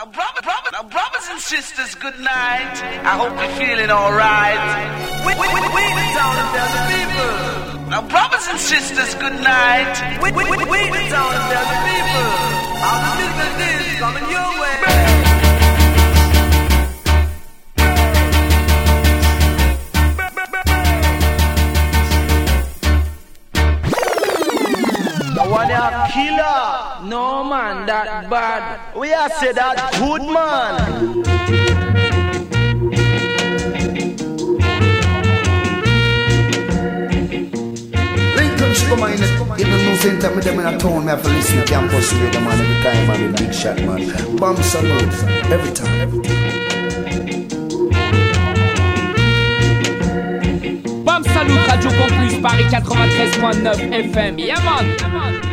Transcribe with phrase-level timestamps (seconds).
[0.00, 2.72] Now, brother, brother, now, brothers and sisters, good night.
[3.04, 4.56] I hope you're feeling alright.
[5.28, 7.90] We, we, we, we town and tell the people.
[7.92, 9.92] Now, brothers and sisters, good night.
[10.24, 12.28] We, we, we, we town and tell the people.
[12.80, 14.89] The business is coming your way.
[25.80, 27.08] A killer.
[27.08, 28.94] No man, that bad.
[28.94, 31.24] We are say that good man.
[38.90, 39.26] Come on, in the,
[39.62, 42.12] in the new center, me them in a town, me have to listen to campus
[42.12, 44.36] radio, man, every time, man, big shot, man.
[44.36, 45.14] Bam Salute,
[45.48, 46.00] every time.
[46.00, 46.20] Every.
[51.04, 54.44] Bam Salut, Radio Campus, Paris 93.9 FM.
[54.44, 54.84] Yeah, man.
[54.98, 55.49] Yeah, man.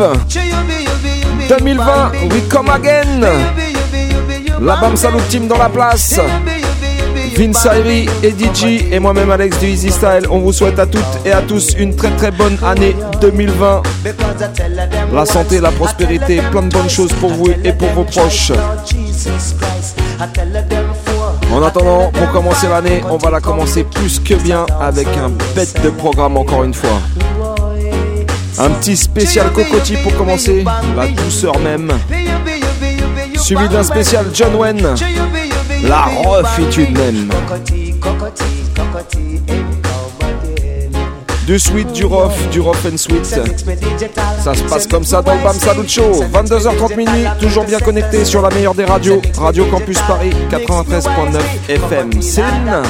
[0.00, 3.20] 2020, we come again
[4.58, 6.18] La BAM Salut Team dans la place
[7.36, 11.02] Vince Ayri et DJ et moi-même Alex du Easy Style, on vous souhaite à toutes
[11.26, 13.82] et à tous une très très bonne année 2020.
[15.12, 18.52] La santé, la prospérité, plein de bonnes choses pour vous et pour vos proches.
[21.52, 25.78] En attendant, pour commencer l'année, on va la commencer plus que bien avec un bête
[25.82, 26.98] de programme encore une fois.
[28.62, 30.62] Un petit spécial cocotier pour commencer,
[30.94, 31.90] la douceur même.
[33.36, 34.86] Suivi d'un spécial John Wen,
[35.82, 37.30] la refitude même.
[41.46, 43.24] Du sweet, du rough, du rough and sweet.
[43.24, 46.22] Ça se passe comme ça dans le BAM Salut Show.
[46.30, 49.22] 22h30 minuit, toujours bien connecté sur la meilleure des radios.
[49.38, 52.20] Radio Campus Paris 93.9 FM.
[52.20, 52.82] Sin.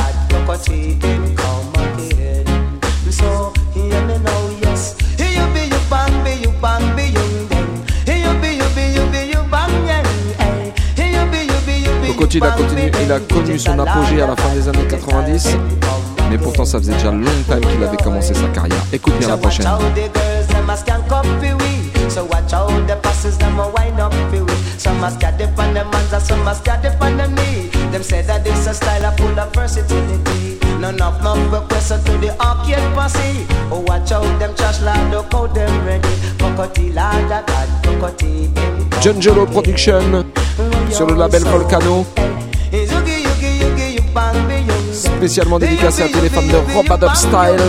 [12.33, 15.57] Il a, connu son apogée à la fin des années 90.
[16.31, 18.83] Mais pourtant, ça faisait déjà longtemps qu'il avait commencé sa carrière.
[18.93, 19.67] Écoute bien la prochaine.
[30.79, 33.47] None of no requests to the arcade posse.
[33.71, 36.09] Oh watch out them trash lad, look how them ready.
[36.39, 39.01] Cocotti lad, I got cocotti in.
[39.01, 40.25] John Jello Production
[40.91, 42.07] sur le label Volcano.
[44.93, 47.61] Spécialement dédicacé à tous les fans de Robadop Style.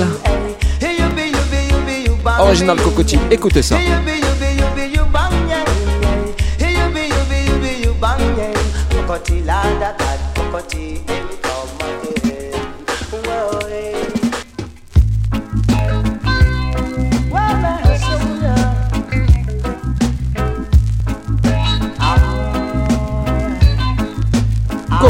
[2.40, 3.78] Original Cocotti, écoutez ça.
[8.90, 11.02] Cocotti lad, I got cocotti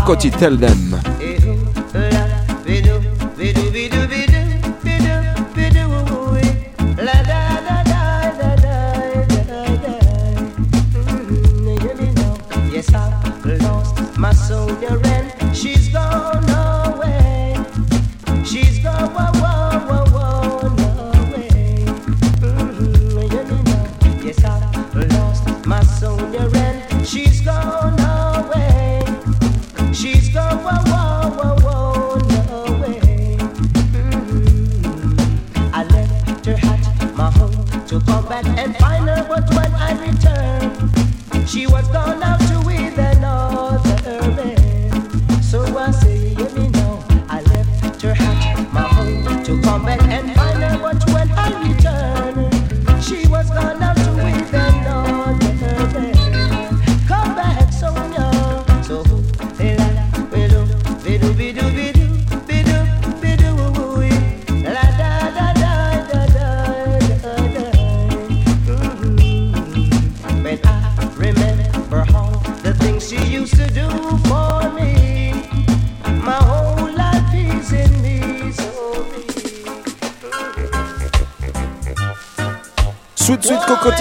[0.04, 1.01] Cocoa Tea, tell them.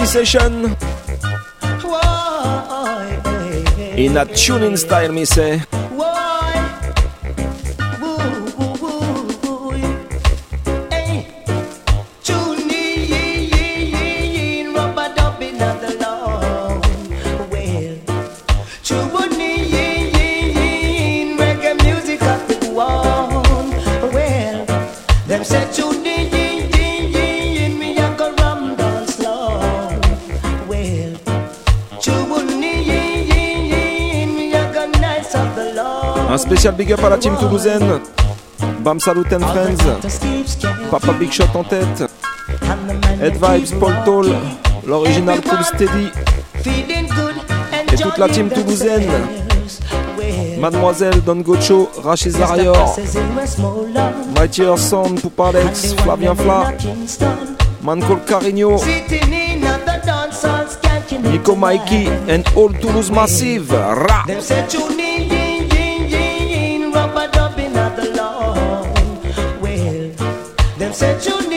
[0.01, 0.77] Cocoa Tea Session.
[3.97, 5.70] In a tuning style, me say.
[36.61, 38.01] Spécial big up à la team toulousaine.
[38.85, 39.83] Bam Salut and Friends.
[40.91, 42.05] Papa Big Shot en tête.
[43.23, 44.35] Ed Vibes, Paul Toll.
[44.87, 46.11] L'original Cool Steady.
[47.91, 49.09] Et toute la team toulousaine.
[50.59, 52.95] Mademoiselle Don Gocho, Rachid Zarior,
[54.39, 56.75] Mighty Sound, Poupalex, Flavien Fla,
[57.83, 58.77] Mancol Carigno,
[61.23, 63.73] Nico Mikey, and all Toulouse Massive.
[63.73, 64.27] Ra!
[71.01, 71.50] Said you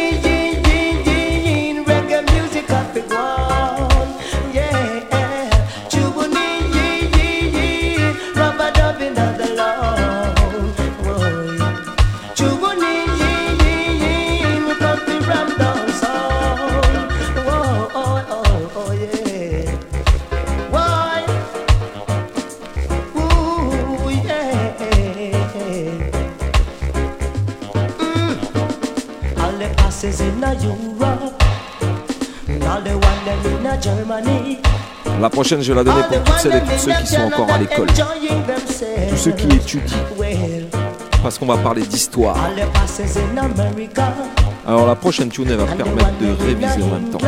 [35.23, 37.49] La prochaine, je vais la donner pour toutes celles et tous ceux qui sont encore
[37.49, 37.87] à l'école.
[37.87, 39.95] Tous ceux qui étudient.
[41.23, 42.35] Parce qu'on va parler d'histoire.
[44.67, 47.25] Alors la prochaine tune, va permettre de réviser en même temps.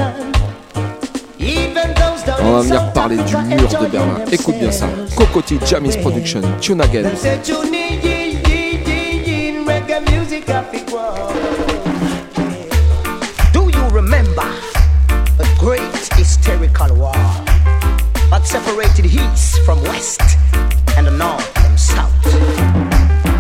[2.43, 4.19] On va venir parler du mur de Berlin.
[4.29, 4.87] Écoute bien ça.
[5.15, 7.11] Cocotti Jamis Production, Tune Again.
[18.65, 20.21] Separated east from west
[20.97, 22.11] and the north from south?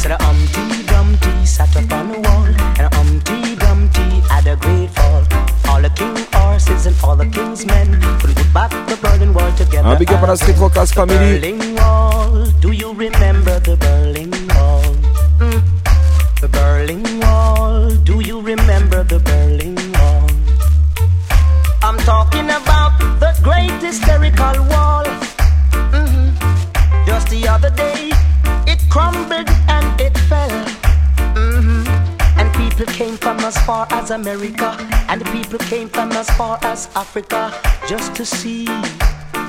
[0.01, 4.55] So the Humpty Dumpty sat up on the wall, and the Humpty Dumpty had a
[4.55, 5.23] great fall.
[5.69, 9.51] All the king horses and all the king's men couldn't put back the Berlin Wall
[9.55, 9.87] together.
[9.89, 11.39] Un big up la Street Family.
[11.39, 14.04] Berlin Wall, do you remember the Berlin
[34.05, 34.77] as far as America,
[35.09, 37.51] and the people came from as far as Africa
[37.87, 38.65] just to see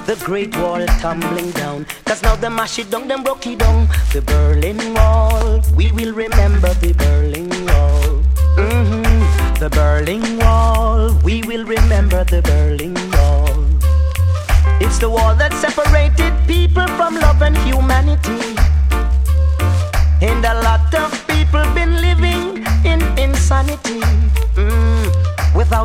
[0.07, 1.85] the Great Wall tumbling down.
[2.07, 3.87] Cause now they mash it down, them broke it down.
[4.13, 8.23] The Berlin Wall, we will remember the Berlin Wall.
[8.57, 9.61] Mm-hmm.
[9.61, 13.67] The Berlin Wall, we will remember the Berlin Wall.
[14.81, 18.36] It's the wall that separated people from love and humanity.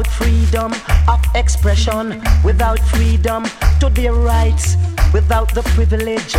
[0.01, 0.73] Without freedom
[1.07, 3.45] of expression, without freedom
[3.79, 4.75] to their rights,
[5.13, 6.33] without the privilege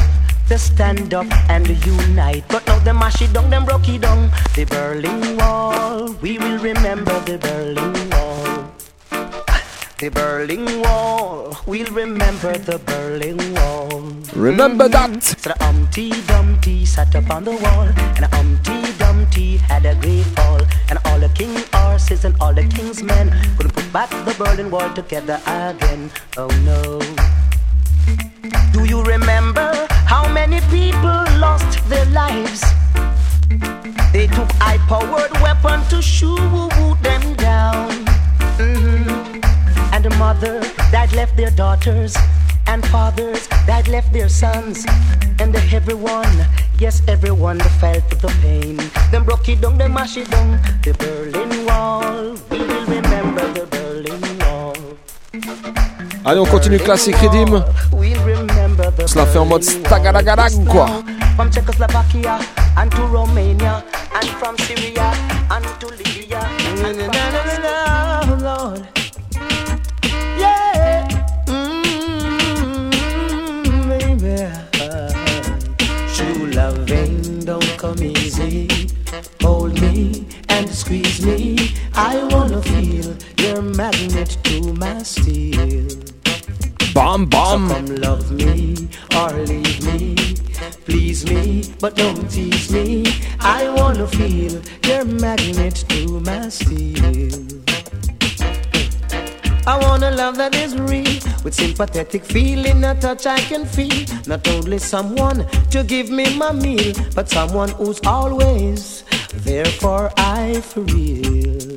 [0.48, 2.42] to stand up and unite.
[2.48, 4.32] But now them mash it down, them broke it down.
[4.56, 8.66] The Berlin Wall, we will remember the Berlin Wall.
[10.00, 14.02] The Berlin Wall, we'll remember the Berlin Wall.
[14.34, 15.12] Remember mm-hmm.
[15.14, 15.22] that.
[15.22, 17.86] So the Humpty Dumpty sat up on the wall,
[18.18, 20.51] and Humpty Dumpty had a great fall,
[21.22, 24.92] all the king horses and all the king's men couldn't put back the Berlin Wall
[24.92, 26.10] together again.
[26.36, 26.98] Oh no.
[28.72, 32.62] Do you remember how many people lost their lives?
[34.12, 36.38] They took high-powered weapon to shoot
[37.02, 38.04] them down.
[38.58, 39.42] Mhm.
[39.92, 40.60] And the mother
[40.90, 42.16] that left their daughters,
[42.66, 44.84] and fathers that left their sons,
[45.38, 46.46] and everyone,
[46.78, 48.76] yes, everyone that felt the pain.
[49.10, 50.60] Them broke it down, them mash it down.
[50.82, 54.74] The Berlin Wall, we will remember the Berlin Wall.
[56.24, 57.64] Allez, on continue classique riddim.
[57.92, 60.86] We'll remember the On se la fait en mode Berlin stagadagadag, quoi.
[61.36, 62.38] From Czechoslovakia
[62.76, 63.82] and to Romania
[64.14, 65.12] and from Syria
[65.50, 67.02] and to Libya and from
[77.82, 78.68] come easy.
[79.40, 81.74] Hold me and squeeze me.
[81.94, 85.88] I wanna feel your magnet to my steel.
[86.94, 87.68] Bam bam.
[87.68, 90.14] So come love me or leave me.
[90.84, 93.04] Please me, but don't tease me.
[93.40, 97.61] I wanna feel your magnet to my steel.
[99.64, 104.06] I want a love that is real, with sympathetic feeling, a touch I can feel.
[104.26, 109.04] Not only someone to give me my meal, but someone who's always
[109.44, 111.76] there for I for real.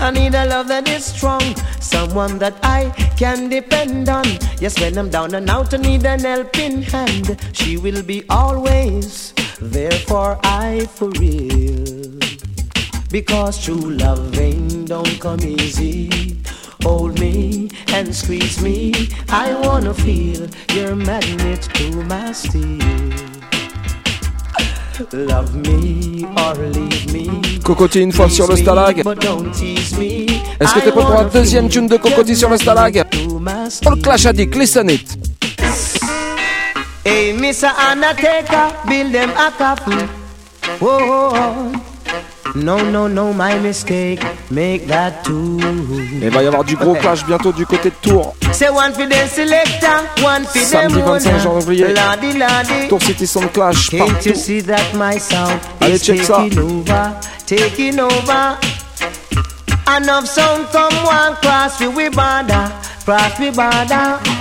[0.00, 1.42] I need a love that is strong,
[1.80, 4.24] someone that I can depend on.
[4.58, 7.38] Yes, when I'm down and out, I need an helping hand.
[7.52, 12.19] She will be always there for I for real.
[13.10, 16.36] Because true loving don't come easy.
[16.84, 18.92] Hold me and squeeze me.
[19.28, 22.78] I wanna feel your magnet to my steel.
[25.12, 27.58] Love me or leave me.
[27.64, 29.02] Cocotti une fois sur le Stalag.
[29.02, 30.26] But don't tease me.
[30.60, 33.02] Est-ce que t'es prêt pour la deuxième tune de Cocotti sur le Stalag?
[33.82, 35.18] Pour le Clash Addict, listen it.
[37.04, 37.70] Hey, Mr.
[37.90, 40.08] Undertaker, build them a coffin.
[40.80, 41.72] Whoa,
[42.54, 44.20] no, no, no, my mistake.
[44.50, 45.58] Make that two.
[46.20, 48.34] Et il va y avoir du gros clash bientôt du côté de Tours.
[48.52, 51.94] Say one for the selector, one for Samedi them 25 janvier.
[52.88, 54.36] Tours City Sound Clash Can't you partout.
[54.36, 56.42] see that my sound Allez, is check ça.
[56.42, 57.16] taking over,
[57.46, 58.58] taking over?
[59.96, 62.70] Enough sound come one cross we we border,
[63.04, 64.39] cross we border.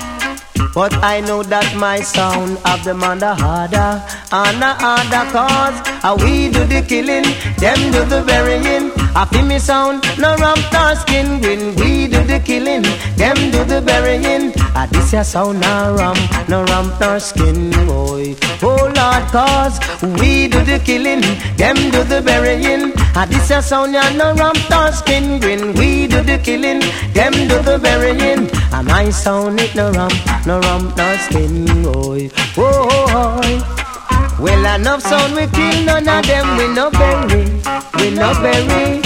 [0.73, 5.77] But I know that my sound of them on the harder, on the harder cause
[6.23, 7.25] we do the killing,
[7.57, 8.98] them do the burying.
[9.15, 12.83] I feel me sound, no rump nor skin when we do the killing,
[13.17, 14.53] them do the burying.
[14.75, 18.35] Ah, this ya sound no rump, no rump nor skin, boy.
[18.61, 19.79] Oh Lord, cause
[20.19, 21.21] we do the killing,
[21.57, 22.93] them do the burying.
[23.15, 26.79] Ah, this ya sound ya no rump nor skin when we do the killing,
[27.13, 28.49] them do the burying.
[28.71, 30.13] And my sound it no rump,
[30.45, 32.29] no rump nor skin, boy.
[32.57, 33.41] Oh,
[34.39, 37.45] well enough sound we kill, none of them we no bury,
[37.97, 39.01] we no bury.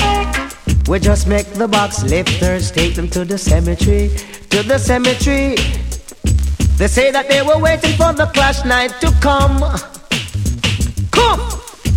[0.88, 4.10] We just make the box lifters take them to the cemetery,
[4.50, 5.56] to the cemetery.
[6.78, 9.60] They say that they were waiting for the clash night to come.
[11.12, 11.40] Come!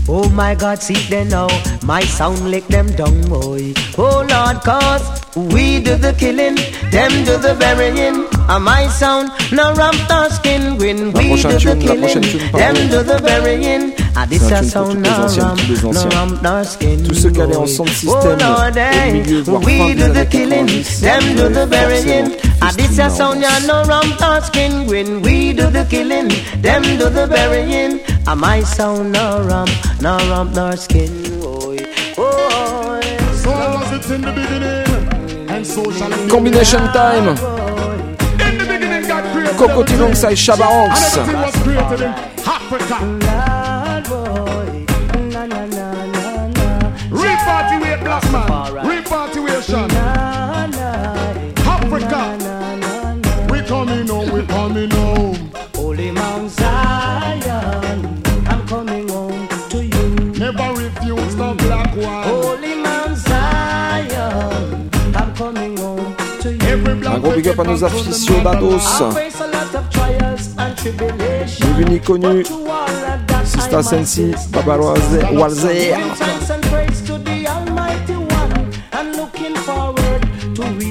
[0.08, 1.48] Oh my God, see them now.
[1.82, 3.74] My sound lick them down, boy.
[3.98, 5.02] Oh Lord, cause
[5.34, 6.54] we do the killing,
[6.90, 8.35] them do the burying.
[8.48, 11.94] And my sound, no ramp nor skin when La we prochaine do the tune, la
[11.96, 12.74] prochaine killing, tune, pardon.
[12.74, 13.92] them do the burying.
[14.16, 15.82] And this C'est un a tune pour sound, toutes les no anciennes, ramp, tous les
[15.82, 16.08] no anciens.
[16.10, 16.96] ramp nor skin.
[17.06, 17.68] Tous ceux qui allaient en boy.
[17.68, 20.66] sound Oh system Lord, au eh, milieu, voire fin we des do the années killing,
[20.66, 22.26] 90, them do the forcément burying.
[22.62, 23.66] And this a Christina sound, ya Ramos.
[23.66, 26.28] no ramp nor skin when we do the killing,
[26.62, 28.00] them do the burying.
[28.28, 31.10] And my sound, no ramp, no ramp nor skin.
[31.40, 31.76] boy.
[32.18, 33.00] Oh,
[39.64, 40.00] everything.
[40.00, 41.16] alongside And Shabba Ranks.
[41.16, 42.00] everything was created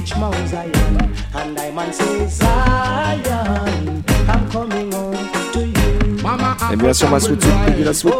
[0.06, 1.14] reach Mount Zion.
[1.34, 6.22] And I man say Zion, I'm coming home to you.
[6.22, 7.98] Mama Et bien sûr, ma Africa suite, will Biggie la rise.
[7.98, 8.14] suite.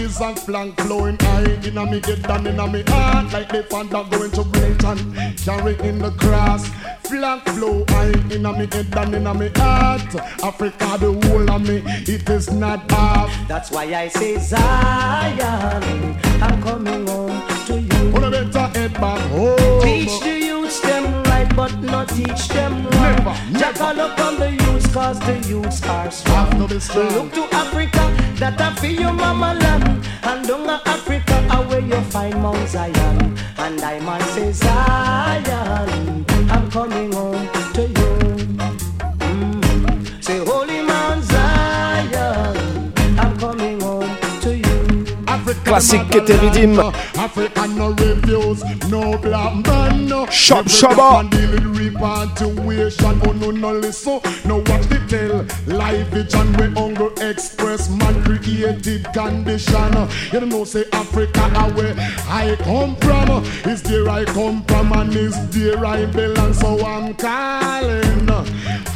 [0.00, 4.06] Is a flank flowing high Inna me head and inna me heart Like the panda
[4.10, 6.68] going to Britain Carrying the cross
[7.02, 11.82] Flank flow high Inna me head and inna me heart Africa the whole of me
[12.12, 18.12] It is not half That's why I say Zion, I'm coming home to you.
[18.12, 22.84] Put a better head back home Teach the youths them right, but not teach them
[22.90, 23.52] wrong.
[23.52, 24.27] Never, never.
[25.08, 26.52] Cause the youths are strong.
[26.52, 27.08] Have to strong.
[27.14, 28.04] Look to Africa,
[28.40, 30.06] that I feel your mama land.
[30.22, 31.36] And down to Africa,
[31.68, 33.38] where you find Mount Zion.
[33.56, 38.10] And I man say Zion, I'm coming home to you.
[39.28, 40.24] Mm.
[40.24, 45.06] Say Holy Mount Zion, I'm coming home to you.
[45.26, 46.78] Africa classique qui était Redeem.
[47.16, 50.26] African no refuse, no black man no.
[50.26, 50.94] Shab Every Shabba.
[50.94, 53.20] black man deal with repatriation.
[53.26, 55.46] Oh no no listen, no watch the tell.
[55.66, 59.92] Live vision we hunger express man created condition.
[60.32, 61.40] You don't know say Africa
[61.74, 61.94] where
[62.28, 63.44] I come from.
[63.70, 66.52] Is there I come from and is there I belong.
[66.52, 68.30] So I'm calling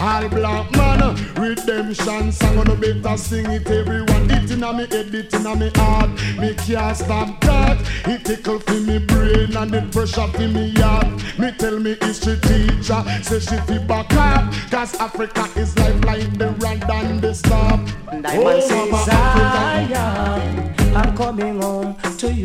[0.01, 2.59] all black man redemption song.
[2.59, 4.31] On the better sing it everyone.
[4.31, 6.11] It inna me head, it inna me heart.
[6.39, 7.79] Me can't stop that.
[8.07, 11.07] It tickle for me brain and it pressure for me heart.
[11.39, 14.53] Me tell me history teacher say she fi back up.
[14.71, 17.81] Cause Africa is life like the rand and the stop.
[18.11, 19.95] Diamond says Mama Africa.
[19.95, 22.45] Zion, I'm coming home to you.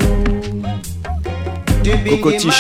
[1.84, 2.52] The big Cocoa Tea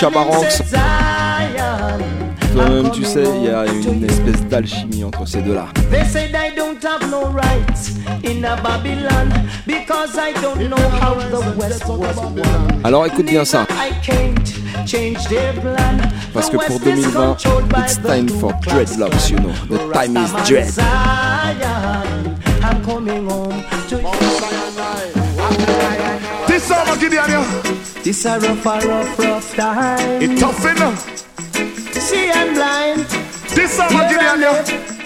[2.57, 5.67] Toi-même, tu sais, il y a une espèce d'alchimie entre ces deux-là.
[5.91, 7.91] They said I don't have no rights
[8.23, 9.29] in a Babylon
[9.67, 12.81] because I don't know how the West was won.
[12.83, 13.67] Alors écoute bien ça.
[13.69, 15.99] I can't change their plan.
[16.33, 19.53] Parce que pour West is 2020, controlled by it's time for dreadlocks, you know.
[19.69, 20.73] The time is dread.
[22.63, 23.97] I'm coming home to
[26.47, 27.45] This summer Gideon, yeah.
[28.03, 30.21] This a rough, a rough, rough time.
[30.23, 31.26] It tough enough.
[32.07, 33.05] See, I'm blind.
[33.53, 34.51] This summer Gideon, I yeah.
[34.51, 34.96] live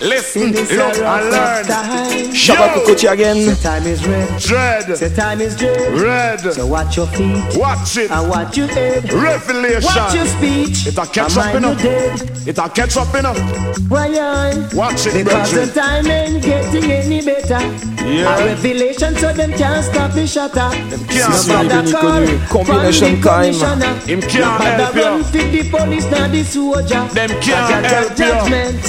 [0.00, 1.64] Listen, look and rough learn.
[1.66, 2.32] time.
[2.32, 3.44] Shabba Cocoa Tea again.
[3.46, 4.40] The time is red.
[4.40, 5.92] Dread, The time is dread.
[5.92, 6.40] red.
[6.54, 8.10] So watch your feet Watch it.
[8.10, 9.12] and watch your head.
[9.12, 9.82] Revelation.
[9.94, 10.86] Watch your speech.
[10.86, 12.46] It'll catch up mind enough.
[12.48, 13.38] It'll catch up enough.
[13.90, 14.68] Why I?
[14.74, 17.60] Watch it, Because the time ain't getting any better.
[18.00, 18.34] Yeah.
[18.38, 20.70] A revelation so them can't stop the shutter.
[21.10, 23.52] can't Si on est bien connu, combination time.
[24.06, 25.62] Him can't help run you.
[25.62, 27.04] the police, not the soldier.
[27.12, 28.24] Them can't help you.
[28.24, 28.80] Judgment.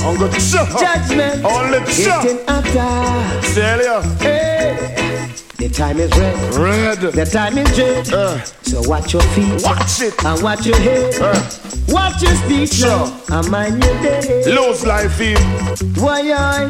[1.02, 1.46] I'm going to Judgment.
[1.46, 1.80] Only.
[1.90, 3.84] Getting after.
[3.84, 4.02] You.
[4.20, 5.01] Hey.
[5.62, 6.56] The time is red.
[6.56, 6.98] Red.
[7.14, 8.12] The time is dread.
[8.12, 10.14] Uh, So watch your feet watch it.
[10.26, 11.14] and watch your head.
[11.22, 11.38] Uh,
[11.88, 13.06] Watch your speech Sure.
[13.30, 14.44] now and mind your day.
[14.56, 15.38] lose life in.
[16.02, 16.66] Why I?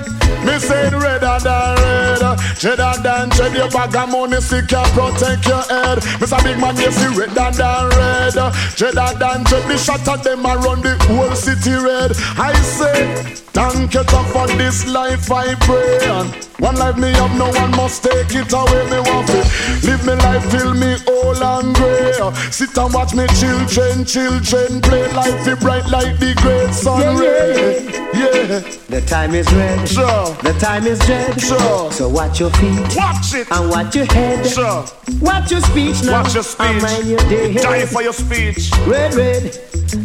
[0.46, 5.46] Me say redder than red Cheddar than cheddar Your bag of money still can protect
[5.46, 8.34] your head say big man you see redder than red
[8.76, 13.24] Cheddar than cheddar The shot of them a run the whole city red I say
[13.54, 18.30] Thank you for this life I pray One life me have no one must take
[18.36, 19.41] it away Me want to
[19.88, 22.13] live me life till me old and grey
[22.52, 27.17] Sit and watch me children, children play Life be bright like the great sun Yeah,
[27.17, 28.60] yeah, ray Yeah,
[28.93, 29.88] The time is red.
[29.88, 30.36] Sure.
[30.43, 31.39] The time is dread.
[31.41, 31.91] Sure.
[31.91, 34.45] So watch your feet watch it and watch your head.
[34.45, 34.86] Sure.
[35.21, 36.21] Watch your speech now.
[36.24, 36.84] Watch your And speech.
[36.84, 37.54] mind your day.
[37.54, 38.69] Die for your speech.
[38.86, 39.43] Red, red.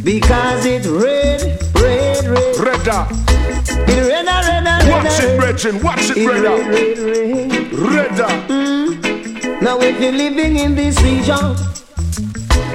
[0.04, 1.42] Because it red,
[1.74, 2.56] red, red.
[2.58, 3.06] Redder.
[3.88, 5.38] It red, red, red, Watch it, red.
[5.40, 5.82] brethren.
[5.82, 6.98] Watch it, It red,
[7.72, 8.22] redder.
[8.22, 9.02] red, mm.
[9.04, 9.62] red.
[9.62, 11.56] Now if you're living in this region,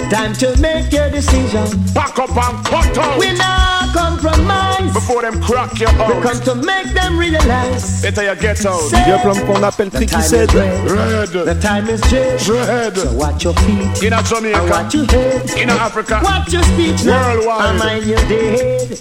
[0.10, 1.66] time to make your decision.
[1.94, 3.20] Back up and cut out.
[3.20, 4.94] We not compromise.
[4.94, 6.24] Before them crack you We out.
[6.24, 8.02] come to make them realize.
[8.02, 8.80] Better you get out.
[8.90, 10.54] Say, Big up l'homme qu'on appelle the Tricky time is Said.
[10.54, 11.30] red.
[11.30, 12.48] The time is dread.
[12.48, 12.98] Red.
[12.98, 14.66] So watch your feet In a and Jamaica.
[14.70, 15.50] watch your head.
[15.58, 16.20] In a Africa.
[16.24, 17.70] Watch your speech now Worldwide.
[17.70, 19.00] and mind your dead.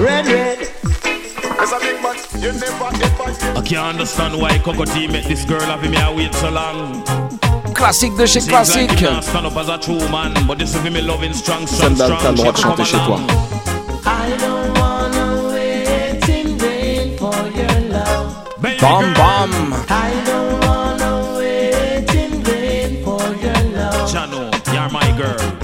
[0.00, 0.68] Red, red.
[1.58, 2.16] It's a big man.
[2.42, 6.12] You never ever I can't understand why Cocoa Tea make this girl have me a
[6.14, 7.02] wait so long.
[7.74, 8.90] Classique de chez Seems like classique.
[8.92, 11.96] you can't stand up as a true man, but this is me loving strong, strong,
[11.96, 12.22] Celle-là, strong.
[12.22, 13.16] t'as le droit de She chanter chez toi.
[13.16, 13.30] along.
[14.04, 18.60] I don't wanna wait in vain for your love.
[18.62, 19.74] Baby Bam bam.
[19.88, 24.10] I don't wanna wait in vain for your love.
[24.10, 25.55] Chano, you're my girl.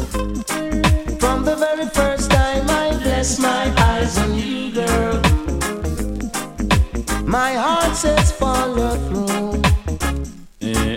[8.04, 9.62] My heart follow through.
[10.60, 10.96] Eh.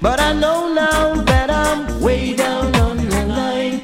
[0.00, 3.82] But I know now that I'm way down on your line.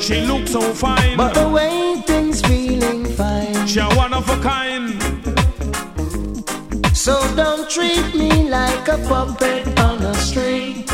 [0.00, 1.18] She looks so fine.
[1.18, 3.66] But the way things feeling fine.
[3.66, 4.96] She a one of a kind.
[6.96, 10.84] So don't treat me like a puppet on a string.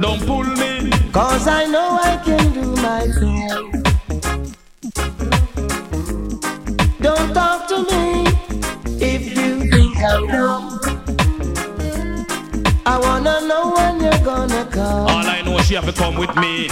[0.00, 0.92] Don't pull me.
[1.10, 3.72] Cause I know I can do my thing.
[7.00, 8.27] Don't talk to me
[9.00, 10.80] if you think I'm dumb.
[12.86, 15.06] I wanna know when you're gonna come.
[15.08, 16.68] All I know is she have to come with me.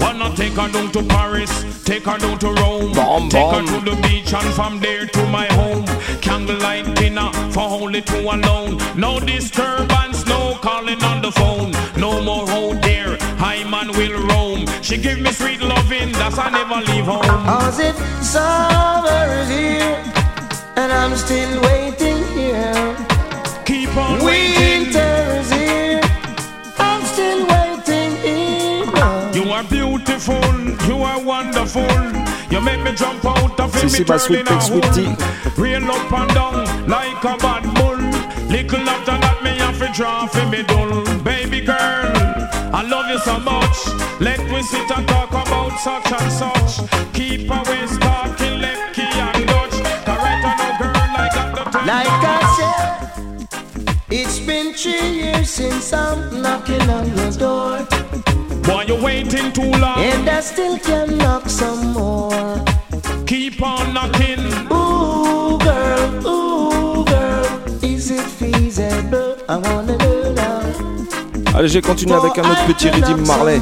[0.00, 3.66] Wanna take her down to Paris, take her down to Rome, Bom, take bom.
[3.66, 5.84] her to the beach and from there to my home.
[6.20, 8.78] Candlelight dinner for only two alone.
[8.96, 11.70] No disturbance, no calling on the phone.
[11.96, 14.66] No more hold there, high man will roam.
[14.82, 17.22] She give me sweet loving, that's I never leave home.
[17.22, 20.02] Cause it summer is here,
[20.76, 22.96] and I'm still waiting here.
[23.64, 24.84] Keep on waiting.
[24.84, 26.00] Winter is here,
[26.78, 29.30] I'm still waiting here.
[29.32, 30.44] You are beautiful,
[30.86, 31.88] you are wonderful.
[32.50, 35.58] You make me jump out of me turning a hood.
[35.58, 37.96] Rain up and down like a bad bull.
[38.48, 41.04] Little after that, me have to draw for me dull.
[41.24, 42.12] Baby girl,
[42.72, 43.76] I love you so much.
[44.20, 47.12] Let me sit and talk about such and such.
[47.12, 48.05] Keep on away.
[54.76, 57.78] Three years since I'm knocking on your door.
[58.66, 59.98] Why you waiting too long?
[59.98, 62.64] And I still can knock some more.
[63.26, 64.44] Keep on knocking.
[64.70, 67.46] Ooh, girl, ooh, girl,
[67.82, 69.36] is it feasible?
[69.48, 71.56] I wanna go now.
[71.56, 73.60] Allez, j'ai continué avec un autre petit rythme Marley.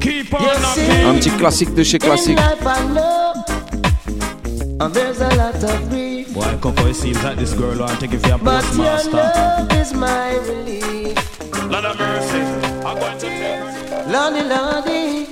[0.00, 1.06] Keep on knocking.
[1.06, 2.38] Un petit classique de chez classique.
[4.82, 5.90] And there's a lot of
[6.40, 6.52] grief.
[6.52, 7.78] Boy, Coco, it seems like this girl?
[7.78, 9.10] Want to give you a But your postmaster.
[9.12, 11.70] love is my relief.
[11.70, 12.40] Lord of mercy,
[12.84, 15.26] I'm going to tell Lordy, Lordy.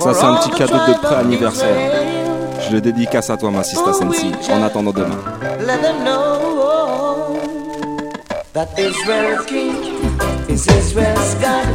[0.00, 1.92] Ça, c'est un petit cadeau de pré-anniversaire.
[2.66, 5.18] Je le dédicace à toi, ma sister Sensi, en attendant demain.
[5.60, 7.38] Let them know
[8.54, 9.74] that Israel's king
[10.48, 11.66] is Israel's God.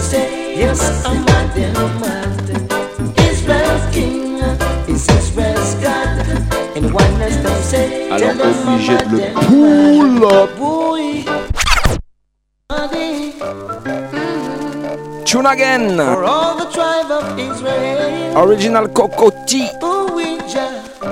[0.00, 1.24] Say, yes, I'm
[8.10, 10.32] Alors tell them I'm obligé de mad le and I'm pull mad.
[10.32, 10.58] up.
[10.58, 11.24] Boy.
[12.70, 13.32] Lordy,
[15.24, 15.96] Tune again.
[15.96, 18.36] For all the tribe of Israel.
[18.38, 19.68] Original Cocoa Tea.
[19.82, 21.02] Ooh, we just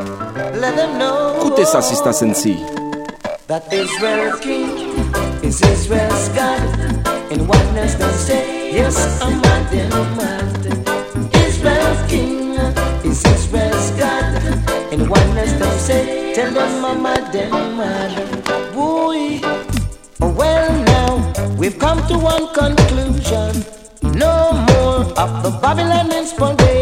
[0.61, 2.57] let them know Écoutez ça, sister Sensi.
[3.47, 4.71] that Israel's king
[5.43, 6.61] is Israel's God.
[7.31, 10.46] In oneness they say, yes, I'm mad and I'm mad.
[11.67, 12.53] Israel's king
[13.11, 14.93] is Israel's God.
[14.93, 17.05] In oneness they say, tell them and
[17.53, 18.73] I'm mad.
[18.73, 19.41] Boy,
[20.21, 23.65] well now, we've come to one conclusion.
[24.15, 26.76] No more of the Babylon inspiration.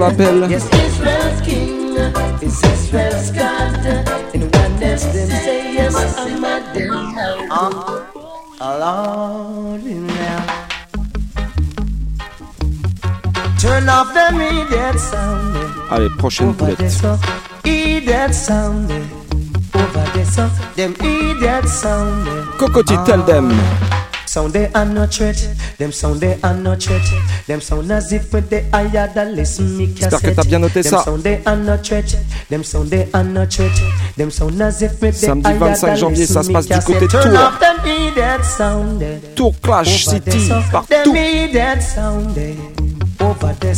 [0.00, 0.46] Coco Tea, comme on l'appelle.
[0.50, 1.96] Yes, Israel's king
[2.42, 3.86] is Israel's God.
[4.34, 6.60] And oneness them say, yes, I'm a
[8.62, 10.44] Uh, Lord, now.
[13.58, 15.56] Turn off the immediate sound.
[15.90, 17.18] Allez, prochaine Over boulette.
[17.64, 18.90] idiot sound.
[19.74, 20.04] Over
[20.76, 22.26] them idiot sound.
[23.06, 23.50] Tell them.
[24.26, 25.36] Sound they are not threat,
[25.78, 27.02] them sound they are not threat,
[29.96, 31.04] J'espère que t'as bien noté ça.
[35.12, 37.20] Samedi 25 janvier, ça se passe du côté de Tour
[39.34, 39.54] Tours.
[39.62, 41.12] Clash City, partout.
[43.20, 43.74] Over there,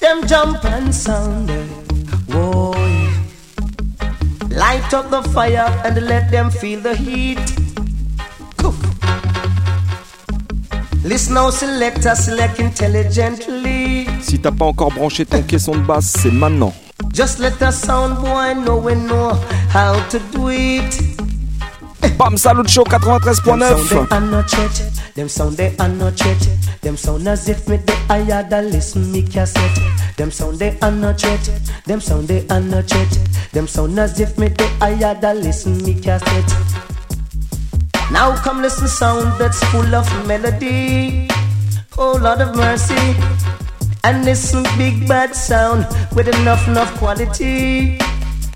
[0.00, 1.50] them jump and sound.
[4.50, 7.38] Light up the fire and let them feel the heat.
[14.22, 16.74] Si t'as pas encore branché ton caisson de basse, c'est maintenant.
[17.14, 19.38] Just let the sound boy know we know
[19.72, 21.16] how to do it.
[22.18, 23.16] Bam Salut Show Them sound
[23.60, 23.96] 93.9.
[24.00, 24.82] they are not threat.
[25.14, 26.48] Them sound they are not threat.
[26.82, 29.78] Them sound as if me they higher than listen me cassette.
[30.16, 31.50] Them sound they are not threat.
[31.84, 33.18] Them sound they are not threat.
[33.52, 36.65] Them sound as if me they higher than listen me cassette.
[38.16, 41.28] Now come listen sound that's full of melody.
[41.98, 43.14] Oh Lord of mercy.
[44.04, 45.84] And listen big bad sound
[46.16, 47.98] with enough enough quality.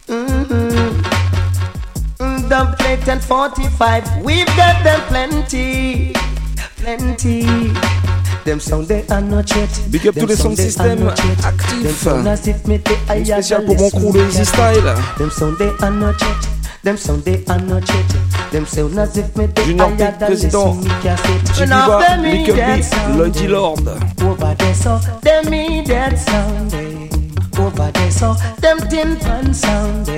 [0.09, 1.03] Mm-hmm.
[2.25, 6.15] Mm, Dump plate and 45, we've got them plenty,
[6.81, 7.45] plenty.
[8.47, 9.69] Them sound they are not yet.
[9.91, 11.37] Big up tous les sound sound they are system not yet.
[11.37, 11.99] Them actifs.
[11.99, 14.97] sound as if me they are Spécial pour mon crew, me Easy Style.
[15.19, 16.49] Them sound they are not yet.
[16.83, 18.30] Them sound they are not yet.
[18.53, 20.75] As if me are Peak, président.
[22.79, 23.17] B, sound.
[23.19, 23.89] Lloydie Lord.
[24.25, 26.75] Over there, so them me that sound.
[27.59, 30.09] Over there, so them tin pan sound.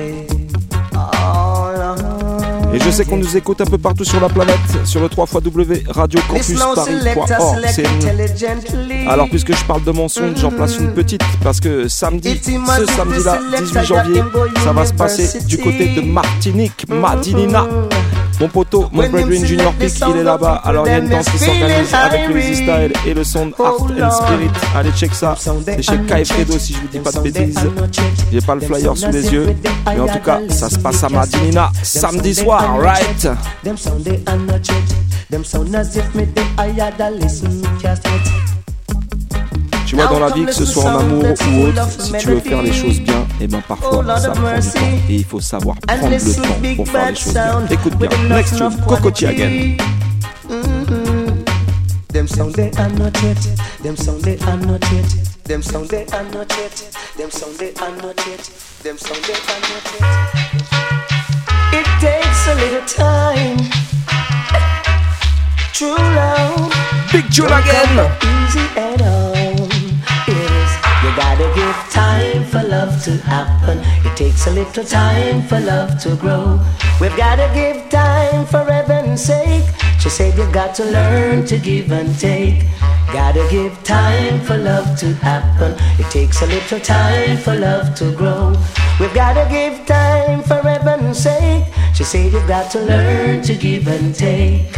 [0.92, 2.72] Lord.
[2.74, 5.26] Et je sais qu'on nous écoute un peu partout sur la planète, sur le 3
[5.26, 7.54] Listen now, select us, radiocampusparis.org.
[7.56, 9.06] select C'est une- intelligently.
[9.06, 12.86] Alors puisque je parle de mon son, j'en place une petite parce que samedi, ce
[12.86, 14.22] samedi-là, the 18 selector janvier,
[14.64, 17.66] ça va se passer du côté de Martinique, Madinina.
[18.42, 20.60] Mon poteau, mon brethren Junior Peak, il est là-bas.
[20.64, 22.54] Alors il y a une danse qui is s'organise avec le Easy.
[22.56, 24.10] Style et le son Oh Art and.
[24.10, 24.50] Spirit.
[24.74, 25.36] Allez check ça.
[25.38, 27.60] C'est chez Kai Fredo si je vous dis pas de bêtises.
[28.32, 29.54] J'ai pas le flyer sous les yeux,
[29.86, 33.02] mais en tout cas, ça se passe à Madinina samedi soir, right?
[33.22, 33.30] yet.
[33.62, 34.94] Them sound they are not yet.
[35.30, 38.51] Them sound as if me the eye had a listen me can't sit.
[39.92, 42.40] Tu vois, dans la vie, que ce soit en amour ou autre, si tu veux
[42.40, 44.80] faire les choses bien, et ben parfois ça prend du temps.
[45.10, 47.66] Et il faut savoir prendre le temps pour faire les choses bien.
[47.68, 49.76] Écoute bien, next tune, Cocotti again.
[52.08, 53.36] Them sound they are not yet.
[53.82, 55.04] Them sound they are not yet.
[55.44, 56.88] Them sound they are not yet.
[57.18, 58.50] Them sound they are not yet.
[58.82, 60.08] Them sound they are not yet.
[61.74, 63.58] It takes a little time.
[65.74, 66.72] True love.
[67.12, 68.10] Big tune again.
[68.22, 69.71] Easy at all.
[71.02, 73.78] You gotta give time for love to happen.
[74.06, 76.60] It takes a little time for love to grow.
[77.00, 79.64] We've gotta give time for heaven's sake.
[79.98, 82.64] She said you got to learn to give and take.
[83.12, 85.74] Gotta give time for love to happen.
[85.98, 88.54] It takes a little time for love to grow.
[89.00, 91.64] We've gotta give time for heaven's sake.
[91.94, 94.72] She said you got to learn to give and take.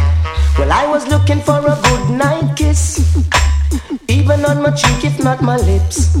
[0.57, 2.99] Well, I was looking for a good night kiss,
[4.07, 6.17] even on my cheek, if not my lips.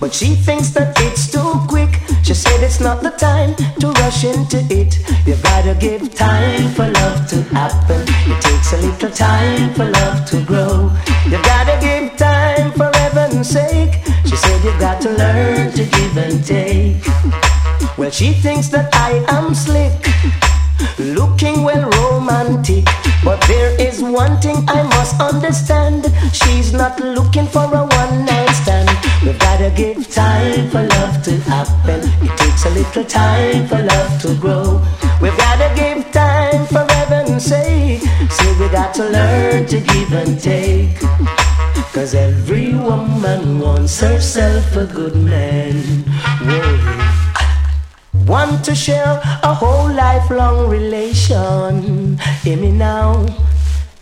[0.00, 1.90] But she thinks that it's too quick.
[2.22, 4.98] She said it's not the time to rush into it.
[5.26, 8.02] You gotta give time for love to happen.
[8.30, 10.90] It takes a little time for love to grow.
[11.26, 13.94] You gotta give time for heaven's sake.
[14.24, 16.96] She said you got to learn to give and take.
[17.96, 19.92] Well, she thinks that I am slick
[20.98, 22.84] looking well romantic.
[23.24, 26.12] But there is one thing I must understand.
[26.32, 28.88] She's not looking for a one night stand.
[29.24, 32.00] We've gotta give time for love to happen.
[32.22, 34.82] It takes a little time for love to grow.
[35.20, 38.02] We've gotta give time for heaven's sake.
[38.30, 40.98] Say we got to learn to give and take.
[41.92, 45.74] Cause every woman wants herself a good man.
[46.44, 47.07] Whoa
[48.28, 52.18] want to share a whole lifelong relation.
[52.44, 53.26] Hear me now.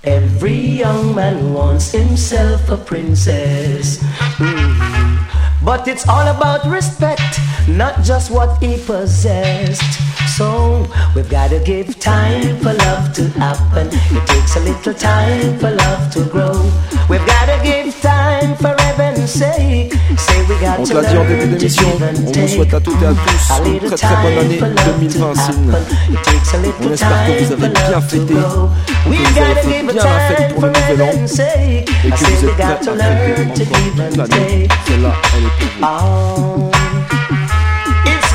[0.03, 3.99] Every young man wants himself a princess.
[4.39, 5.65] Mm.
[5.65, 10.16] But it's all about respect, not just what he possessed.
[10.37, 13.89] So we've gotta give time for love to happen.
[13.89, 16.61] It takes a little time for love to grow.
[17.09, 19.95] We've gotta give time for heaven's sake.
[20.19, 21.89] Say we got On to dit en début learn to d'émission,
[22.27, 24.69] on vous souhaite à toutes et à tous une très très bonne time année for
[24.69, 25.53] love to 2020 Sin.
[25.71, 25.87] happen.
[26.13, 29.21] It takes a little On espère que vous time avez bien to fêté, que We've
[29.21, 31.91] vous avez gotta fait bien la fête time pour for le nouvel an heaven's sake.
[32.05, 34.69] et que vous êtes got prêts to à learn fêter to encore toute l'année.
[34.87, 36.71] Celle-là, elle est pour vous.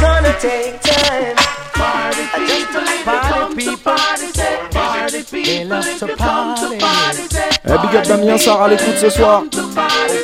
[0.02, 1.36] Oh, gonna take time.
[1.74, 6.16] Party people, if you come to party, say party They people, love if to you
[6.16, 6.80] come to party.
[6.80, 9.44] party, say Eh, big up Damien Sarah à l'écoute ce soir.
[9.76, 10.18] Party.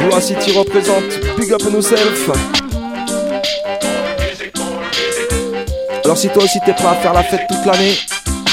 [0.00, 1.04] Blue City représente
[1.38, 2.30] Big Up on Yourself.
[6.04, 7.94] Alors si toi aussi t'es prêt à faire la fête toute l'année,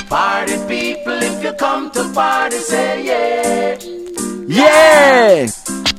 [0.09, 3.77] Party people, if you come to party, say yeah.
[4.47, 5.45] yeah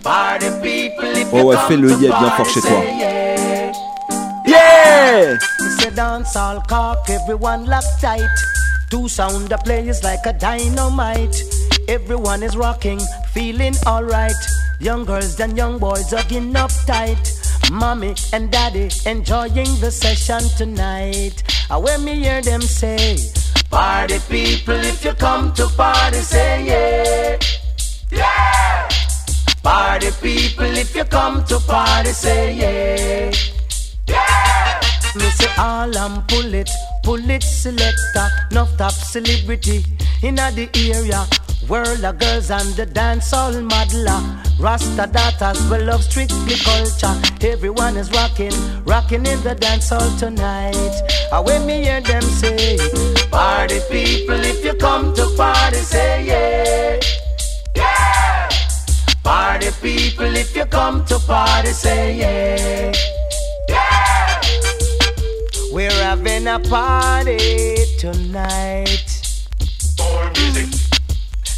[0.03, 2.61] Party people, if Oh you ouais, come fais le to yeah bien party, fort chez
[2.61, 2.79] say toi.
[2.99, 3.30] yeah.
[4.90, 8.37] Yeah It's a dance all cock, everyone lock tight.
[8.90, 11.37] Two sound players like a dynamite.
[11.88, 13.00] Everyone is rocking,
[13.33, 14.40] feeling alright.
[14.81, 17.24] Young girls and young boys hugging up tight.
[17.70, 21.37] Mommy and daddy enjoying the session tonight.
[21.70, 23.18] I when me hear them say,
[23.70, 27.38] Party people, if you come to party, say yeah.
[28.11, 28.88] Yeah.
[29.62, 33.60] Party people, if you come to party, say yeah.
[35.16, 36.70] Me say all and pull it,
[37.03, 39.85] pull it selector, enough top celebrity
[40.23, 41.27] in the area.
[41.68, 44.20] World of girls and the dance all modeler.
[44.61, 47.14] Rasta daughters will love strictly culture.
[47.40, 48.53] Everyone is rocking,
[48.85, 50.94] rocking in the dance hall tonight.
[51.33, 52.79] And when me hear them say,
[53.31, 57.01] Party people, if you come to party, say yeah.
[57.75, 58.49] Yeah.
[59.23, 62.18] Party people, if you come to party, say.
[62.18, 63.19] Yeah!
[65.72, 69.10] We're having a party tonight.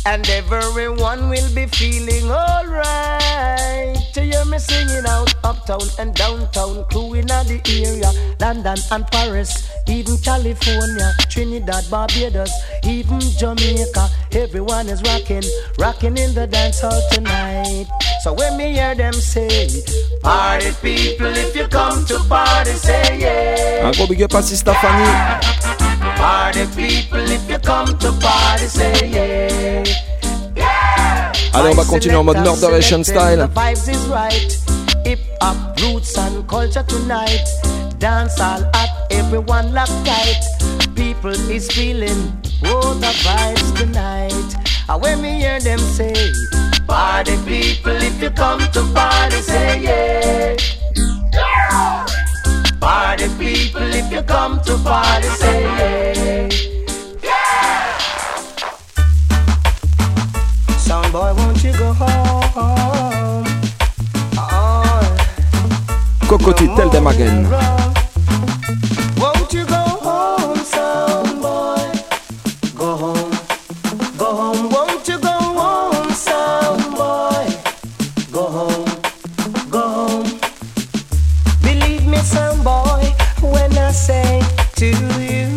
[0.05, 3.97] And everyone will be feeling alright.
[4.15, 8.11] To hear me singing out uptown and downtown, crew in the area,
[8.41, 12.51] London and Paris, even California, Trinidad, Barbados,
[12.85, 14.09] even Jamaica.
[14.33, 15.45] Everyone is rocking,
[15.79, 17.87] rocking in the dance hall tonight.
[18.23, 19.69] So when me hear them say,
[20.21, 23.87] Party people, if you come to party, say yeah.
[23.87, 25.05] Un gros big up à Sista Fanny.
[26.17, 29.62] Party people, if you come to party, say yeah.
[31.63, 33.37] Allez, on va continuer en mode Murderation style.
[33.37, 34.59] The vibes is right.
[35.05, 37.47] Hip hop roots and culture tonight.
[38.01, 40.43] Dance all at everyone locked tight.
[40.97, 42.33] People is feeling
[42.65, 44.57] oh the vibes tonight.
[44.89, 46.13] And when me hear them say,
[46.89, 50.57] Party people, if you come to party, say yeah.
[52.81, 56.62] Party people, if you come to party, say yeah.
[83.93, 84.41] Say
[84.77, 84.87] to
[85.21, 85.49] you,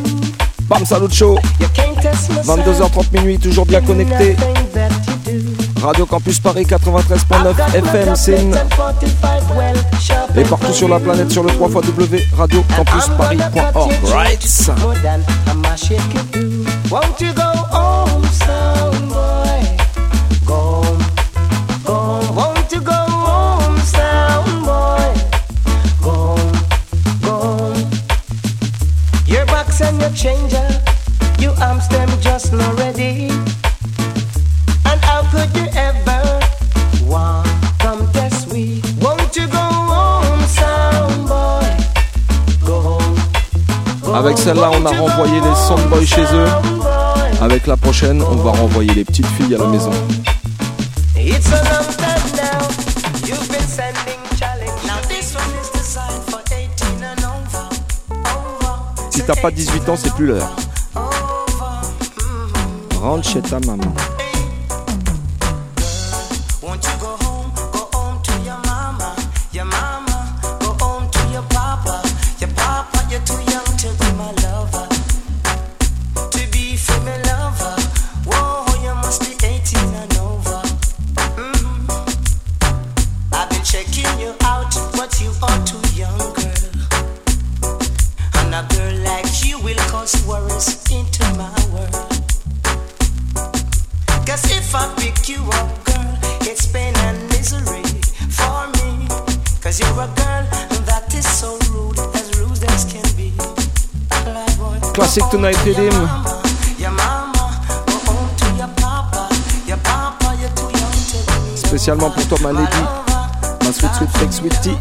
[0.67, 1.39] Bam Salut Show.
[1.59, 4.35] you can't test my 22h30 minuit, toujours bien connecté.
[5.85, 8.15] Radio Campus Paris 93.9 FM,
[10.35, 13.91] Et partout sur la planète sur le 3 www.radiocampusparis.org.
[14.11, 14.43] Right.
[16.89, 17.44] Won't you go home,
[44.35, 44.53] Avec home.
[44.55, 46.45] celle-là, on a Won't you renvoyé go les soundboys home, chez eux.
[46.47, 47.41] sound boy?
[47.41, 49.91] Avec la prochaine, on va renvoyer les petites filles à la maison.
[51.17, 52.67] It's a long time now.
[53.27, 54.85] You've been sending challenge.
[54.85, 57.67] Now this one is designed for 18 and over.
[58.11, 59.11] Over.
[59.11, 60.49] Si t'as pas 18 ans, c'est plus l'heure.
[63.01, 63.93] Rentre chez ta maman.
[111.75, 112.77] Spécialement pour toi, ma lady.
[113.65, 114.77] Ma sweet sweet fake sweet tea.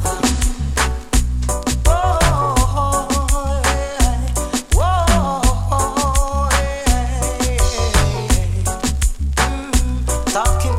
[10.33, 10.77] Talking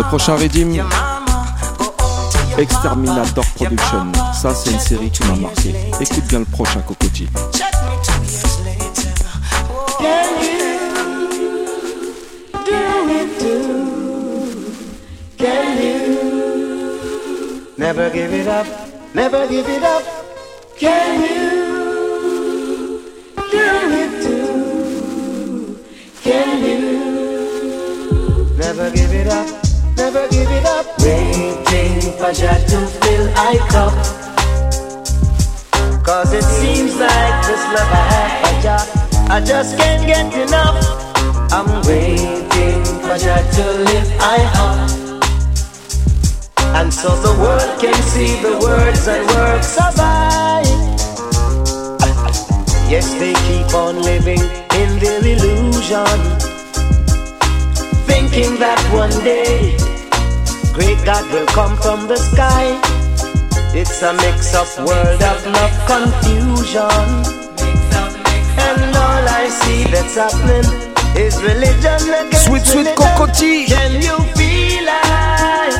[0.00, 0.70] Le mama, prochain Redeem.
[0.72, 1.26] your mama,
[1.78, 4.12] go home to your Exterminator papa, your Production.
[4.12, 4.32] papa.
[4.32, 5.74] Ça, c'est une série qui m'a marqué.
[6.00, 7.28] Écoute bien le prochain Cocoa Tea.
[7.52, 9.12] Check me two years later.
[9.68, 9.98] Whoa.
[9.98, 10.68] Can you
[12.64, 12.80] do
[13.10, 13.74] it too?
[15.36, 18.66] Can you never give it up?
[19.14, 20.02] Never give it up.
[20.78, 21.39] Can you
[32.32, 33.94] for to fill I cup.
[36.04, 40.78] Cause it seems like this love I have for I just can't get enough.
[41.50, 44.90] I'm waiting for Jah to lift I up.
[46.78, 50.62] And so the world can see the words and works of I.
[52.88, 54.42] Yes, they keep on living
[54.78, 56.18] in their illusion.
[58.06, 59.89] thinking that one day
[60.72, 62.78] great God will come from the sky.
[63.74, 67.40] It's a mix up world of love confusion.
[68.66, 70.66] And all I see that's happening
[71.16, 73.66] is religion against Sweet, sweet Cocoa Tea.
[73.66, 75.74] Can you feel it?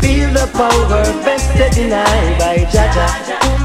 [0.00, 3.06] Feel the power vested denied by Jaja.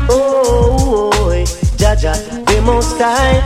[0.10, 1.46] Oh, oh, oh, eh,
[1.78, 2.14] Jaja,
[2.46, 3.41] the most high.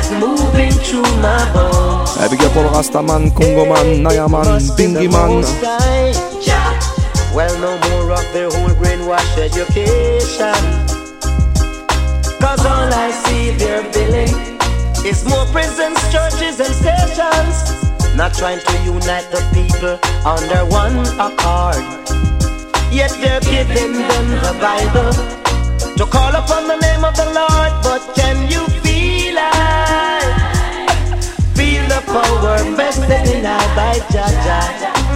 [0.00, 2.16] That's moving through my bones.
[2.16, 5.44] Eh, big up pour le Rastaman, Congoman, Nayaman, Bingiman.
[7.34, 10.60] Well, no more of their whole brainwash education.
[12.40, 14.32] Cause all I see they're billing
[15.04, 17.56] is more prisons, churches, and stations.
[18.16, 19.94] Not trying to unite the people
[20.24, 21.84] under one accord.
[22.90, 25.12] Yet they're giving them the Bible
[25.98, 27.72] to call upon the name of the Lord.
[27.84, 28.69] But can you
[32.10, 34.60] Feel the power vested in our by Jaja.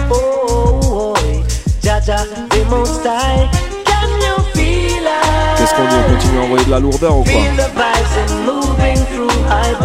[0.09, 1.43] Oh, oh, oh,
[1.81, 3.49] Jaja, the most high.
[3.83, 5.57] Can you feel it?
[5.57, 8.17] Qu'est-ce qu'on dit On continue à envoyer de la lourdeur ou quoi Feel the vibes
[8.21, 9.75] and moving through high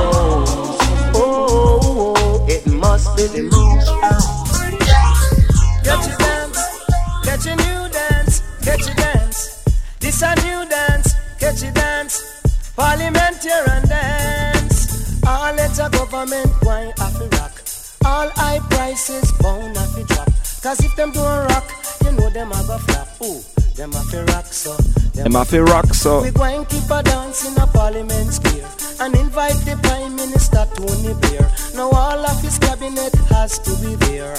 [25.20, 25.26] so.
[25.26, 26.20] Elle m'a fait rock ça.
[26.20, 28.66] We going keep a dance in a parliament square
[29.00, 31.48] and invite the prime minister Tony Blair.
[31.74, 34.34] Now all of his cabinet has to be there.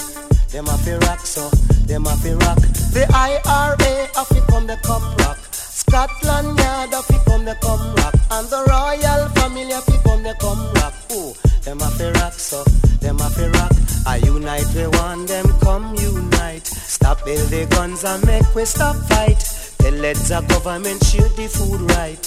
[0.51, 1.49] Them a fi rock so,
[1.87, 2.59] them a fi rock.
[2.93, 5.37] The IRA of it come the come rock.
[5.53, 8.15] Scotland Yard of it come the come rock.
[8.31, 10.93] And the royal family of it come the come rock.
[11.13, 12.63] Ooh, them a fi rock so,
[12.99, 13.71] them a fi rock.
[14.05, 16.65] I unite we want them come unite.
[16.65, 19.60] Stop build the guns and make we stop fight.
[20.01, 22.25] Let the government shoot the food right.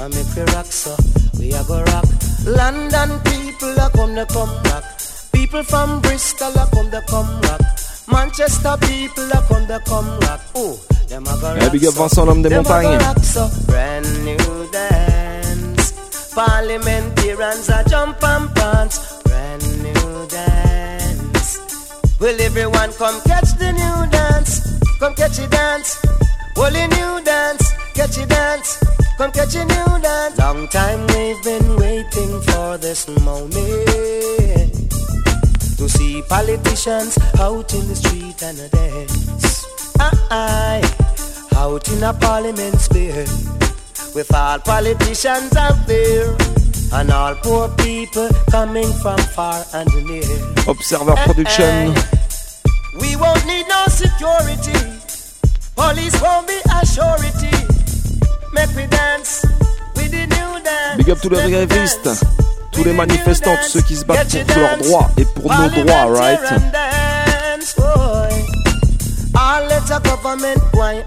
[0.00, 0.96] And make we rock so,
[1.38, 2.08] we a go rock.
[2.48, 4.84] London people a come to come rock.
[5.30, 7.60] People from Bristol a come to come rock.
[8.08, 10.40] Manchester people a come to come rock.
[10.54, 12.00] Oh, them a go rock big up so.
[12.00, 13.24] Vincent, l'homme des Them a go montagnes.
[13.24, 13.50] so.
[13.66, 15.92] Brand new dance.
[16.34, 19.20] Parliamentarians a jump and prance.
[19.24, 21.60] Brand new dance.
[22.18, 24.80] Will everyone come catch the new dance?
[24.98, 26.00] Come catch a dance.
[26.56, 28.78] Well, a new dance, catch a dance.
[29.16, 30.38] Come catch a new dance.
[30.38, 34.72] Long time we've been waiting for this moment
[35.78, 39.66] to see politicians out in the street and a dance.
[40.30, 40.82] Aye,
[41.56, 43.26] out in a parliament square
[44.14, 46.36] with all politicians out there
[46.94, 50.22] and all poor people coming from far and near.
[50.66, 51.94] Observer Production.
[53.00, 55.00] We won't need no security.
[55.76, 57.50] Police won't be a surety.
[58.52, 59.44] Make we dance
[59.96, 60.96] with the new dance.
[60.98, 62.08] Big up tous les grévistes,
[62.72, 66.06] tous les manifestants, tous ceux qui se battent pour leurs droits et pour nos droits,
[66.18, 66.40] right?
[69.34, 71.04] All let a government wine.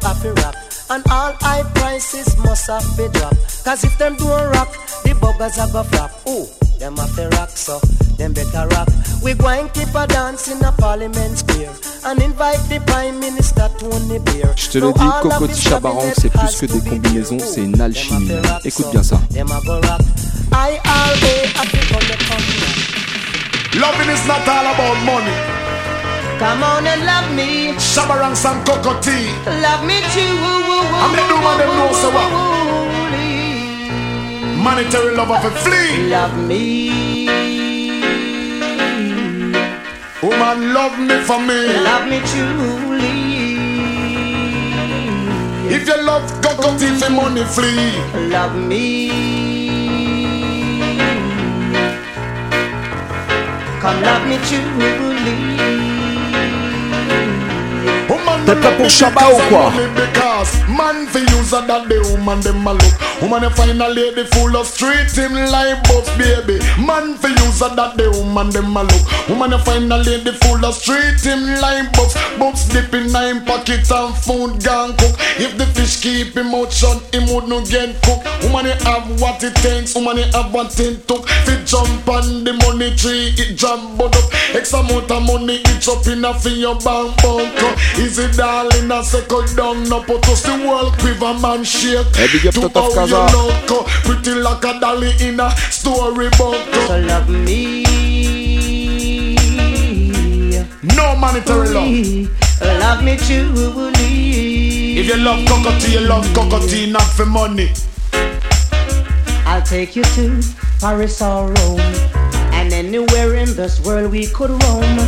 [0.90, 3.36] And all high prices must have to drop.
[3.64, 4.72] Cause if them don't rock,
[5.04, 6.12] the buggers are go flop.
[6.28, 6.48] Ooh,
[6.80, 7.80] them have to rock so,
[8.18, 8.90] them better rock.
[9.24, 11.72] We going keep a dance in a parliament square.
[12.06, 14.54] And invite the prime minister Tony Blair.
[14.58, 18.32] Je te le dis, Cocotti Chabaran, c'est plus que des combinaisons, c'est une alchimie.
[18.66, 19.20] Écoute bien ça.
[19.66, 19.80] Go
[23.76, 25.63] Loving is not all about money.
[26.40, 27.74] Come on and love me.
[27.78, 29.32] Shabba Ranks some Cocoa Tea.
[29.62, 30.38] Love me too.
[31.04, 32.30] I'm the woman them know so what.
[34.64, 36.10] Monetary love of a flea.
[36.10, 37.28] Love me.
[40.22, 41.60] Woman love me for me.
[41.84, 43.14] Love me truly.
[45.76, 47.94] If you love Cocoa Tea for money flee.
[48.30, 49.10] Love me.
[53.82, 55.93] Come love me truly.
[58.54, 62.68] T'es prêt pour Shabba ou quoi Because man for use a that the woman them
[62.68, 62.96] a look.
[63.22, 66.60] Woman you find a lady full of street him like bus baby.
[66.78, 69.30] Man for use a that the woman them a look.
[69.30, 73.46] Woman you find a lady full of street him like bus Bubs dip in nine
[73.46, 75.16] pockets and food gone cook.
[75.42, 79.08] If the fish keep him out shut him would no get cook Woman you have
[79.22, 79.96] what it takes.
[79.96, 81.28] Woman you have what it took.
[81.46, 84.30] Fi jump on the money tree it jump but up.
[84.54, 87.18] X amount of money it up in a fi your bank
[87.98, 92.14] Is it darling, I say go down, no put us the world quiver man shake.
[92.16, 93.22] Hey, To how you Kaza.
[93.32, 96.60] look, uh, pretty like a dolly in a storybook.
[96.88, 97.84] So love me.
[100.98, 102.30] No monetary love.
[102.84, 105.00] Love me truly.
[105.00, 107.70] If you love Cocoa Tea, you love Cocoa Tea, not for money.
[109.46, 110.42] I'll take you to
[110.82, 111.80] Paris or Rome
[112.58, 115.00] and anywhere in this world we could roam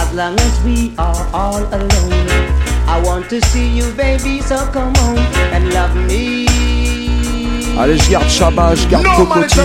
[0.00, 2.57] as long as we are all alone.
[2.98, 5.18] I want to see you, baby, so come on
[5.54, 6.46] and love me.
[7.78, 9.60] Allez, je garde Shabba, je garde No Cocotti.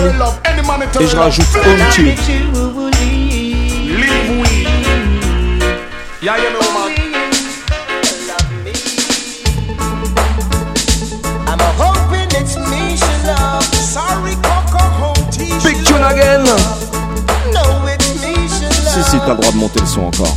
[1.00, 2.14] Et je rajoute Love me Omti.
[2.22, 2.92] truly.
[4.00, 4.66] Leave we.
[6.22, 6.92] Yeah, you know, man.
[8.28, 8.72] Love me.
[11.48, 13.64] I'm a hoping it's me she love.
[13.74, 15.26] Sorry, Coco home
[15.64, 16.44] Big tune again.
[17.52, 19.08] No, it's me she Si, love.
[19.10, 20.34] si, t'as le droit de monter le son encore.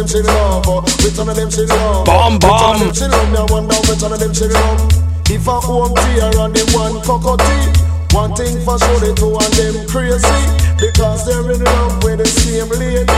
[0.00, 2.06] Them she love, oh, which one of them she love.
[2.08, 4.48] Bomb, Which one of them she love, me I wonder which one of them she
[4.48, 4.80] love.
[5.28, 7.68] If I home tear and the one Cocoa Tea,
[8.16, 10.40] one thing for sure the two of them crazy
[10.80, 13.12] because they're in love with the same lady.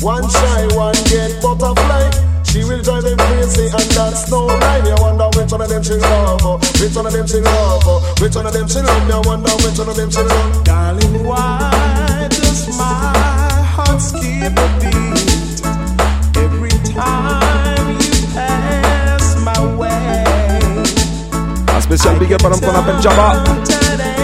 [0.00, 2.08] One shy, one get butterfly.
[2.48, 4.80] She will drive them crazy and that's no lie.
[4.80, 7.44] Me I wonder which one of them she love, oh, which one of them she
[7.44, 9.04] love, oh, which one of them she love.
[9.04, 10.64] Me I wonder which one of them she love.
[10.64, 13.12] Darling, why does my
[13.76, 15.03] heart skip a beat
[21.84, 24.23] spécial big up à l'homme qu'on appelle Jabba.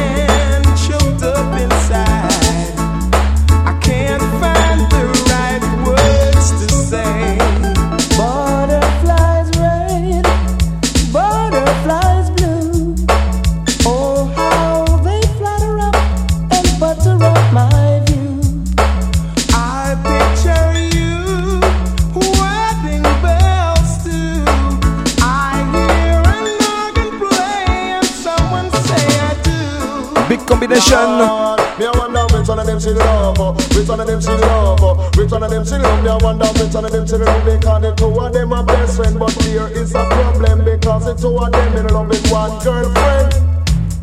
[30.70, 30.74] Do.
[30.74, 31.18] Big combination.
[31.18, 34.28] Lord, Me I wonder which one of them she love, which one of them she
[34.28, 36.04] love, which one of them she love?
[36.04, 38.64] Me I wonder which one of them she love because the two of them are
[38.64, 42.30] best friend, but there is a problem because the two of them in love with
[42.30, 43.32] one girlfriend.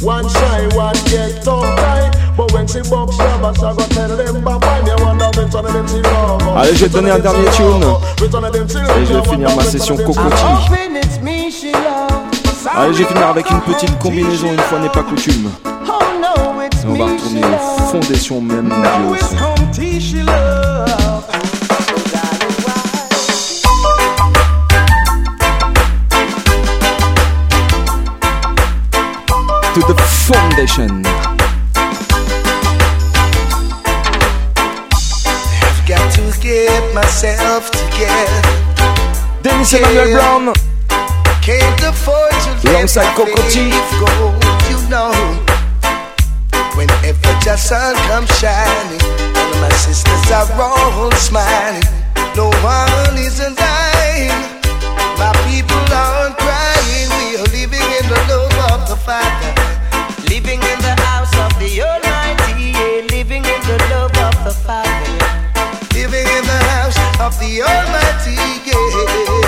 [0.02, 4.58] One shy, one get tongue tied, but when she bump shabba, shabba tell them bye
[4.58, 4.82] bye.
[4.82, 6.42] Me I wonder which one of them she love.
[6.58, 7.84] Allez, je vais te donner un dernier tune.
[8.22, 10.18] Et je vais finir ma session love.
[12.76, 15.50] Allez, je vais finir avec une petite combinaison, une fois n'est pas coutume.
[16.86, 17.54] Oh no, it's Et on va me she retourner love.
[17.54, 19.38] aux fond des sons, même Now niveau it's son.
[19.38, 21.26] Home T she love.
[22.12, 24.28] Darling, why?
[29.74, 29.96] To the
[30.28, 31.04] foundation.
[35.62, 38.42] I've got to get myself together.
[39.44, 40.54] Dennis Emmanuel Brown.
[41.42, 43.72] Can't afford to let Alongside my Cocoa Tea.
[43.72, 44.10] faith go,
[44.70, 45.37] you know.
[47.48, 49.00] The sun comes shining,
[49.38, 51.82] all of my sisters are all smiling.
[52.36, 54.36] No one is dying.
[55.16, 57.08] My people aren't crying.
[57.16, 59.54] We are living in the love of the Father.
[60.28, 65.16] Living in the house of the Almighty, yeah, living in the love of the Father.
[65.94, 68.36] Living in the house of the Almighty.
[68.68, 69.47] Yeah.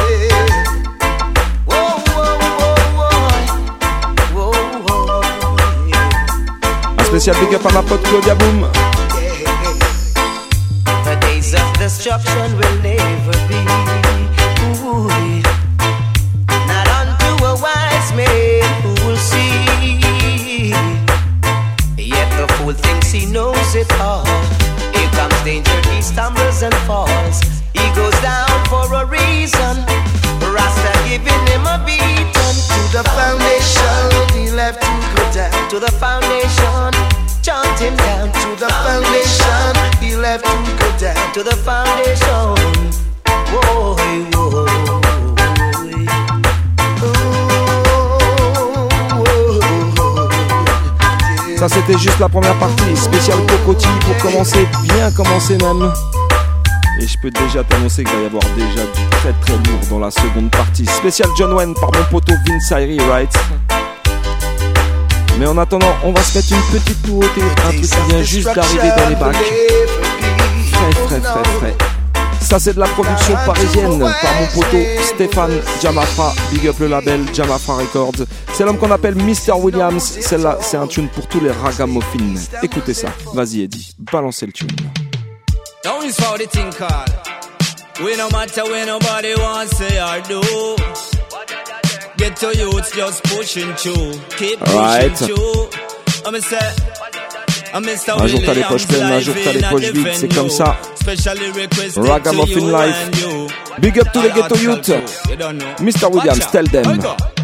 [7.19, 8.65] Spécial big up à ma pote Claudia Boom.
[11.03, 13.59] The days of destruction will never be.
[16.65, 20.71] Not unto a wise man who will see.
[21.97, 24.23] Yet the fool thinks he knows it all.
[24.93, 27.41] Here comes danger, he stumbles and falls.
[27.73, 29.83] He goes down for a reason.
[30.53, 32.29] Rasta giving him a beating.
[32.33, 35.69] To the foundation, he left to go down.
[35.69, 36.91] To the foundation,
[37.41, 38.31] chant him down.
[38.31, 39.71] To the foundation,
[40.01, 41.33] he left to go down.
[41.33, 42.55] To the foundation.
[43.51, 43.95] Whoa,
[44.33, 44.69] whoa.
[51.59, 55.91] Ça c'était juste la première partie, spécial cocotti pour commencer, bien commencer même.
[57.01, 59.99] Et je peux déjà t'annoncer qu'il va y avoir déjà du très très lourd dans
[59.99, 60.85] la seconde partie.
[60.85, 63.31] Spécial John Wayne par mon poteau Vince Irie Wright.
[65.39, 68.53] Mais en attendant, on va se mettre une petite nouveauté, un truc qui vient juste
[68.53, 69.35] d'arriver dans les bacs.
[70.71, 71.75] Frais, frais, frais, frais.
[72.41, 77.21] Ça c'est de la production parisienne par mon poteau Stéphane Jamafra, big up le label
[77.33, 78.25] Jamafra Records.
[78.53, 79.53] C'est l'homme qu'on appelle Mr.
[79.57, 80.17] Williams.
[80.19, 82.35] Celle-là, c'est un tune pour tous les ragamuffins.
[82.63, 83.09] Écoutez ça.
[83.33, 84.69] Vas-y Eddie, balancez le tune.
[85.85, 87.09] Now is for the thing called.
[88.03, 90.41] We no matter where nobody wants say or do.
[92.17, 94.11] Get to youths just pushing through.
[94.37, 95.17] Keep pushing Alright.
[95.17, 95.69] through.
[96.25, 96.39] I'm a
[97.81, 98.21] Mr.
[98.21, 100.75] Un jour t'as les poches pleines, un jour t'as les poches vides, c'est comme ça.
[101.95, 103.11] Ragamuffin life.
[103.79, 104.89] Big up to the ghetto youth.
[105.79, 106.11] Mr.
[106.11, 107.38] Williams, tell them.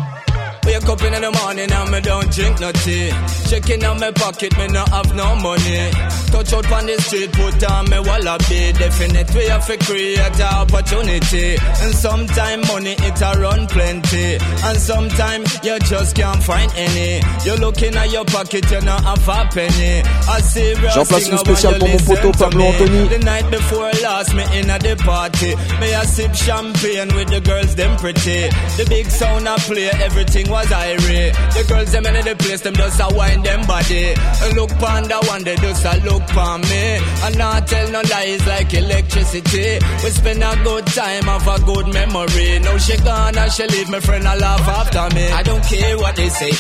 [0.66, 3.12] Wake up in the morning and me don't drink no tea.
[3.50, 5.92] Checking on my pocket, me no have no money.
[6.34, 8.74] Touch out on the street, put on me wallaby.
[8.74, 11.56] Definite way of a create a opportunity.
[11.82, 14.38] And sometime money it a run plenty.
[14.66, 17.22] And sometime you just can't find any.
[17.46, 20.02] You looking at your pocket, you not have a penny.
[20.02, 23.08] I see J'en place une spéciale pour mon poteau Pablo Anthony.
[23.10, 25.56] The night before last, me in at the party.
[25.80, 28.50] Me a sip champagne with the girls, them pretty.
[28.78, 31.34] The big sound I play, everything was irate.
[31.56, 34.06] The girls, them in the place, them just a wind them body.
[34.44, 36.86] And look pon the one, they just a look pon me.
[37.26, 39.70] And not tell no lies like electricity.
[40.02, 42.60] We spend a good time, have a good memory.
[42.64, 45.26] Now she gone and she leave my friend a laugh after me.
[45.40, 46.54] I don't care what they say.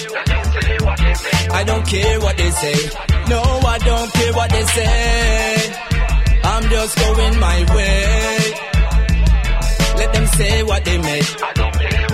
[1.60, 2.78] I don't care what they say.
[3.32, 3.42] No,
[3.76, 5.56] I don't care what they say.
[6.44, 8.66] I'm just going my way.
[10.00, 12.05] Let them say what they may.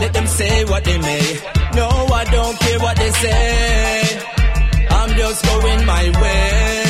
[0.00, 1.38] Let them say what they may.
[1.74, 4.18] No, I don't care what they say.
[4.90, 6.84] I'm just going my way.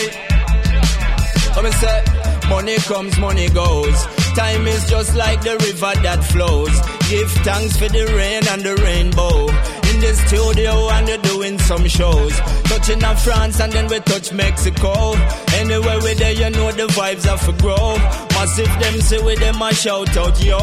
[1.55, 2.05] Come and say,
[2.49, 4.07] money comes, money goes.
[4.35, 6.75] Time is just like the river that flows.
[7.11, 9.49] Give thanks for the rain and the rainbow.
[9.93, 12.33] In the studio and they're doing some shows.
[12.65, 15.13] Touching on France and then we touch Mexico.
[15.61, 17.97] Anywhere we there, you know the vibes have to grow.
[18.43, 20.59] Massive them say with them a shout out, yo.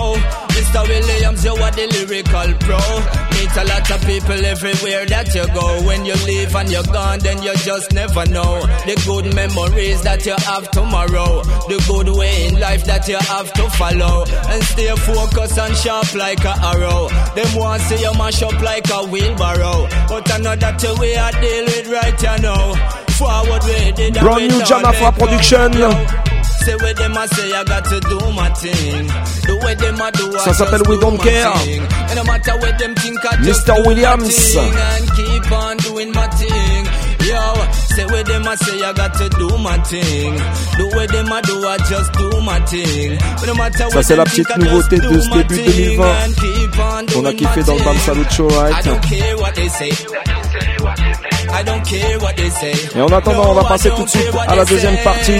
[0.52, 0.84] Mr.
[0.86, 2.76] Williams, you are the lyrical pro.
[3.32, 5.88] Meet a lot of people everywhere that you go.
[5.88, 8.60] When you leave and you're gone, then you just never know.
[8.84, 11.40] The good memories that you have tomorrow.
[11.72, 14.28] The good way in life that you have to follow.
[14.52, 17.08] And stay focused and sharp like a arrow.
[17.32, 19.88] Them want see you mash up like a wheelbarrow.
[20.12, 22.76] But I know that the way I deal with right you know.
[23.16, 25.72] Forward way, did I Brand new wait Jamafra production.
[25.72, 26.29] Say
[30.40, 31.54] Ça s'appelle We Don't Care.
[33.42, 33.88] Mr.
[33.88, 34.36] Williams.
[34.36, 34.72] Say
[38.94, 39.78] got to do my
[43.92, 46.06] Ça c'est la petite nouveauté de ce début 2020
[47.18, 48.76] On a kiffé dans le Bam Salut Show, right?
[52.96, 55.40] Et en attendant, on va passer tout de suite à la deuxième partie.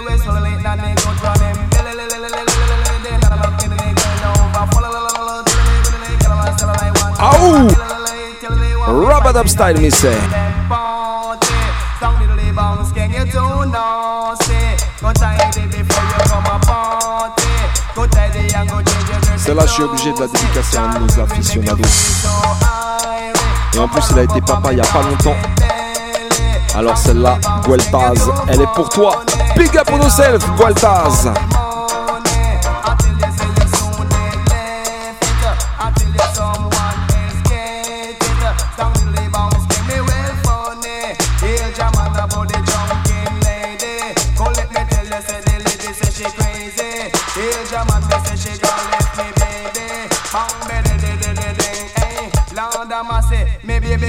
[18.09, 19.41] Tidy and go change your dress.
[19.43, 21.83] Celle-là, je suis obligé de la dédicacer à un de nos aficionados.
[23.73, 25.37] Et en plus, il a été papa il y a pas longtemps.
[26.75, 29.21] Alors celle-là, Gueltaz, elle est pour toi.
[29.55, 31.31] Big up on yourself, Gueltaz.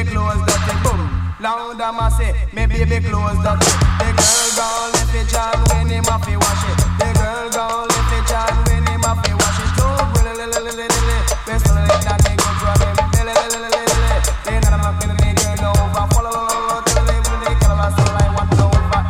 [0.02, 0.98] Be close dirty boom.
[1.38, 3.70] Loud am I say, maybe be close dirty.
[4.02, 6.74] The girl gone left it John when him have to wash it.
[6.98, 9.78] The girl gone left it John when him have to wash it.
[10.18, 11.18] Really, really.
[11.46, 12.98] Best of it that they go from him.
[13.14, 16.06] They not a knock in the girl over.
[16.10, 19.06] Follow, till they will they kill us all I want to over.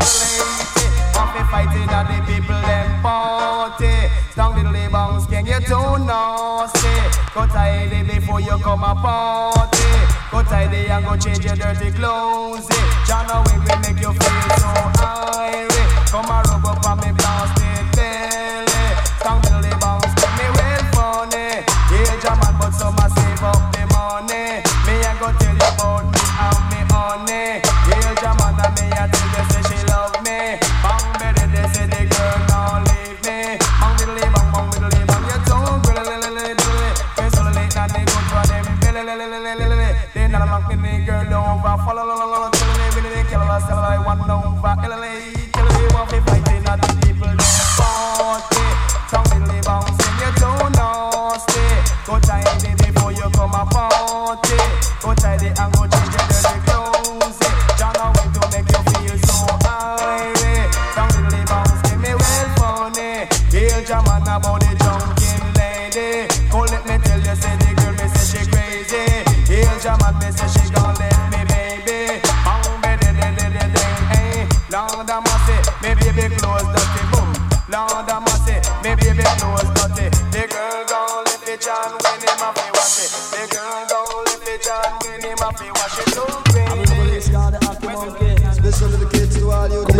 [1.16, 4.12] Want to fighting at the people them party.
[4.36, 6.92] Strong little bounce, can you too nasty?
[7.32, 10.01] Go tidy before you come a party.
[10.32, 12.66] Go tidy and go change your dirty clothes.
[12.70, 13.44] Yeah.
[13.44, 14.41] Will we make you feel
[41.82, 42.21] fala lá, lá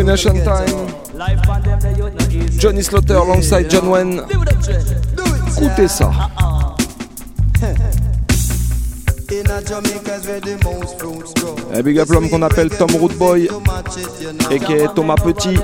[0.04, 0.88] Time.
[2.58, 4.22] Johnny Slaughter alongside John Wayne.
[5.56, 6.10] Écoutez ça.
[11.72, 13.48] Un big up l'homme qu'on appelle Tom Rootboy
[14.50, 15.58] et qui est Thomas Petit.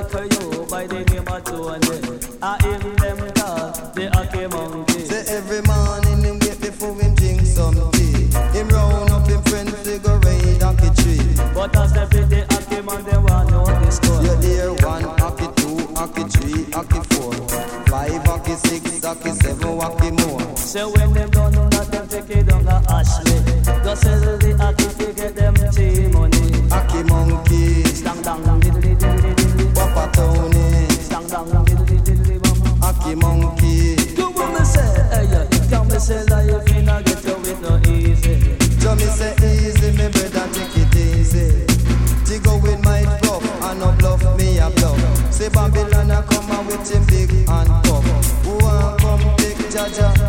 [46.90, 48.44] Him big and tough.
[48.44, 50.27] Who want come take Jaja?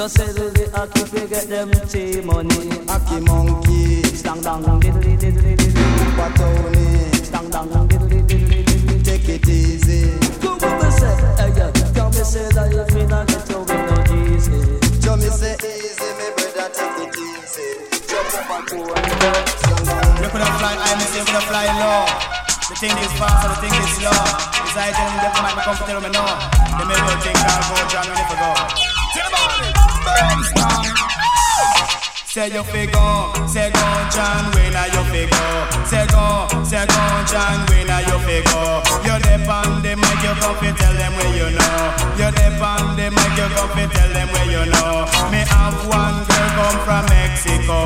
[0.00, 0.26] Ashley.
[0.26, 2.70] Go sell the Aki to get them tea money.
[2.88, 6.16] Hockey monkey, Stang dang diddly diddly diddly.
[6.16, 9.04] Papa Tony, Stang dang diddly diddly diddly.
[9.04, 10.16] take it easy.
[10.40, 11.70] Do what me say, hey yeah.
[11.92, 14.60] Can me say that you feel like it's over no easy.
[15.04, 17.68] So me say easy, me brother take it easy.
[18.08, 21.44] Jump up and go and You could have fly high, me say you could have
[21.44, 22.40] fly low.
[22.70, 24.14] The thing is fast and the thing is slow.
[24.64, 26.24] It's like them them might be comfortable, me know.
[26.78, 28.50] They may well think I'll go John when if I go.
[29.10, 29.79] Tell about it,
[30.44, 30.84] strong.
[32.30, 35.42] Say you fi go, say go John, are you fi go?
[35.84, 38.82] Say go, say go John, are you fi go?
[39.02, 41.74] You dep on the mic, you come fi tell them where you know.
[42.14, 45.06] You dep on the mic, you come fi tell them where you know.
[45.34, 47.82] Me have one girl come from Mexico.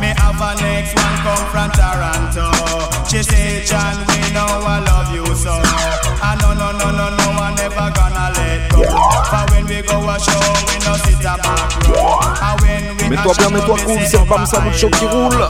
[0.00, 2.48] Me have a next one come from Toronto.
[3.04, 5.52] She say, John, we know I love you so.
[6.24, 7.23] I no no no no no,
[8.86, 12.20] But when we go a show, we no sit a back row.
[12.20, 15.48] And when we Mets-toi bien, mets-toi cool, c'est Bam Salut Show qui roule.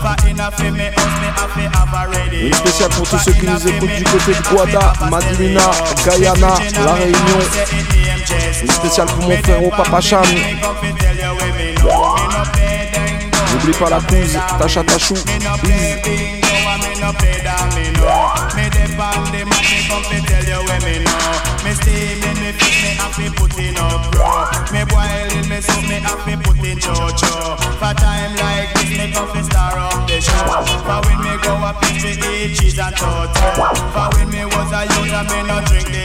[2.33, 5.71] Une spéciale pour tous ceux qui nous écoutent du côté de Guada, Madilina,
[6.05, 6.55] Guyana,
[6.85, 7.41] La Réunion.
[8.63, 10.25] Une spéciale pour mon frère au Papa Cham.
[13.53, 15.15] N'oublie pas la pouze, Tacha Tachou.
[15.63, 16.45] Bise.
[21.65, 21.71] Me.
[21.71, 23.09] Me the mic, me tell me know.
[23.17, 24.29] Me me me put in up pro.
[24.73, 27.57] Me boiling, me soup, me have to put in cho-cho.
[27.81, 30.45] For time like this, me to star up the show.
[30.85, 32.13] For when me go up, pitch me
[32.45, 33.41] eat cheese and toto.
[33.97, 36.05] For when me was a and me no drink the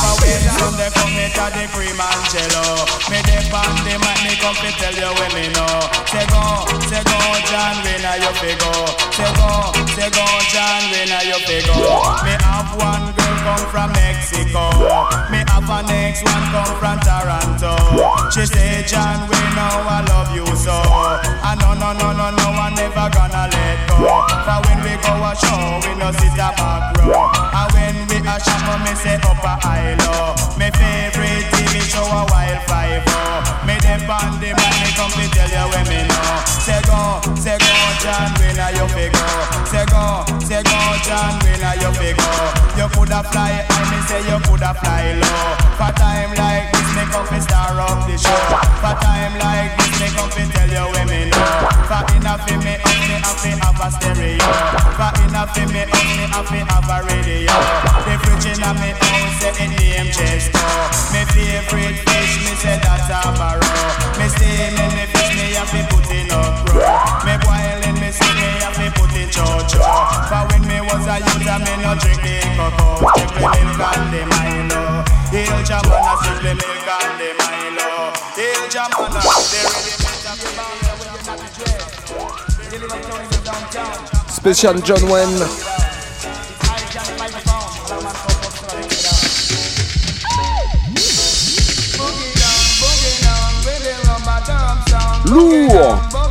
[0.00, 2.64] For when them they come me to the cream and jello
[3.12, 5.76] Me dip on the mic, me come to tell you where me know
[6.08, 6.42] Say go,
[6.88, 8.72] say go, John, when are you fi go?
[9.14, 9.48] Say go,
[9.94, 11.76] say go, John, when are you fi go?
[12.24, 14.70] Me have one girl come from Mexico
[15.30, 17.76] Me have a next one come from Toronto
[18.30, 22.50] She say, John, we know I love you so I no, no, no, no, no,
[22.60, 22.70] I
[24.00, 24.24] show.
[24.44, 27.28] For when we go a show, we no sit a back row.
[27.52, 30.32] And when we a shop, me say up a high low.
[30.56, 33.04] Me favorite TV show a wild five.
[33.66, 36.42] Me dem on the me come to tell you when me know.
[36.64, 37.69] Say go, say go,
[38.00, 39.24] John, when are you fi go?
[39.68, 42.28] Say go, say go, John, when are you fi go?
[42.80, 45.52] You coulda fly high, me say you coulda fly low.
[45.76, 48.40] For time like this, me come to star up the show.
[48.80, 51.44] For time like this, me come to tell you when me know.
[51.84, 54.48] For enough fi me up, me have fi have a stereo.
[54.96, 57.52] For enough fi me up, me have fi have a radio.
[58.08, 60.56] The fridge inna me house say it name Chesto.
[61.12, 63.60] Me favorite fish, me say that's a barrow.
[64.16, 66.80] Me steaming me fish, me have fi put in up bro.
[67.28, 69.78] Me boiling me see me have fi put in chocho.
[70.28, 73.06] For when me was a youth, I me no drink the cocoa.
[73.06, 74.82] Strictly milk and the Milo.
[75.30, 77.88] Hail Jamana, strictly milk and the Milo.
[78.34, 80.34] Hail Jamana, they really make a
[84.30, 85.46] Spécial John Wayne.
[95.26, 96.29] Lourd.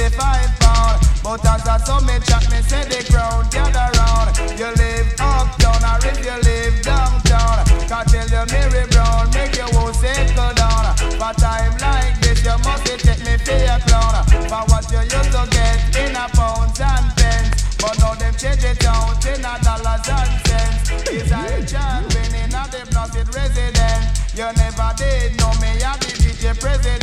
[0.00, 0.96] 165 pound.
[1.20, 4.32] But as I saw me chat, me say the crowd gather round.
[4.56, 7.60] You live uptown or if you live downtown.
[7.84, 10.96] Can tell you Mary Brown, make you won't settle down.
[11.20, 14.24] For time like this, you must take me for a clown.
[14.48, 17.76] For what you used to get in a pounds and pence.
[17.76, 21.12] But now them change it down to a dollars and cents.
[21.12, 24.16] Is I John winning at the blasted resident?
[24.32, 26.99] You never did know me, I the DJ president.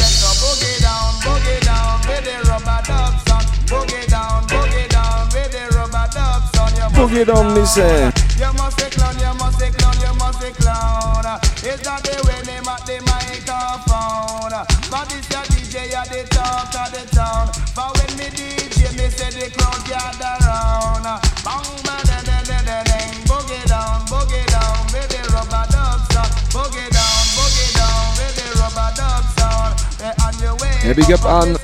[6.98, 8.10] Boogie down, me say.
[8.42, 11.22] you must be clown, you must be clown, you must be clown.
[11.62, 14.58] It's not the way they at the microphone.
[14.90, 17.54] But this your DJ at the talk of the town.
[17.78, 21.06] But when me DJ, me say the crowd gather round.
[21.46, 23.14] Bang, ba, da, da, da, da, ding.
[23.30, 26.34] Boogie down, boogie down with the Rub-a-Dub sound.
[26.50, 29.72] Boogie down, boogie down with the Rub-a-Dub sound.
[30.02, 31.58] Eh, on your way Et big up Anne.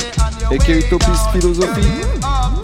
[0.52, 2.06] Et Keritopis Philosophie.
[2.22, 2.63] uptown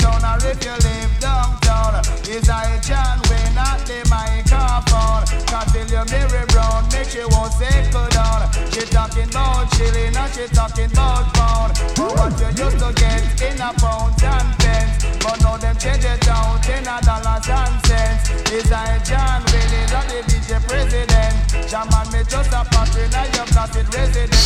[2.29, 5.25] Is I John Wayne at the microphone?
[5.49, 8.45] Can't feel your Mary Brown, make she won't settle down.
[8.69, 11.73] She talking about chilling and she talking about pound.
[11.97, 15.09] But what you used to get in a pounds and pence.
[15.25, 18.29] But now them change it down to a dollars and cents.
[18.53, 21.33] Is I John Wayne not the DJ president?
[21.65, 24.38] Jaman me just a pattern and your blasted resident.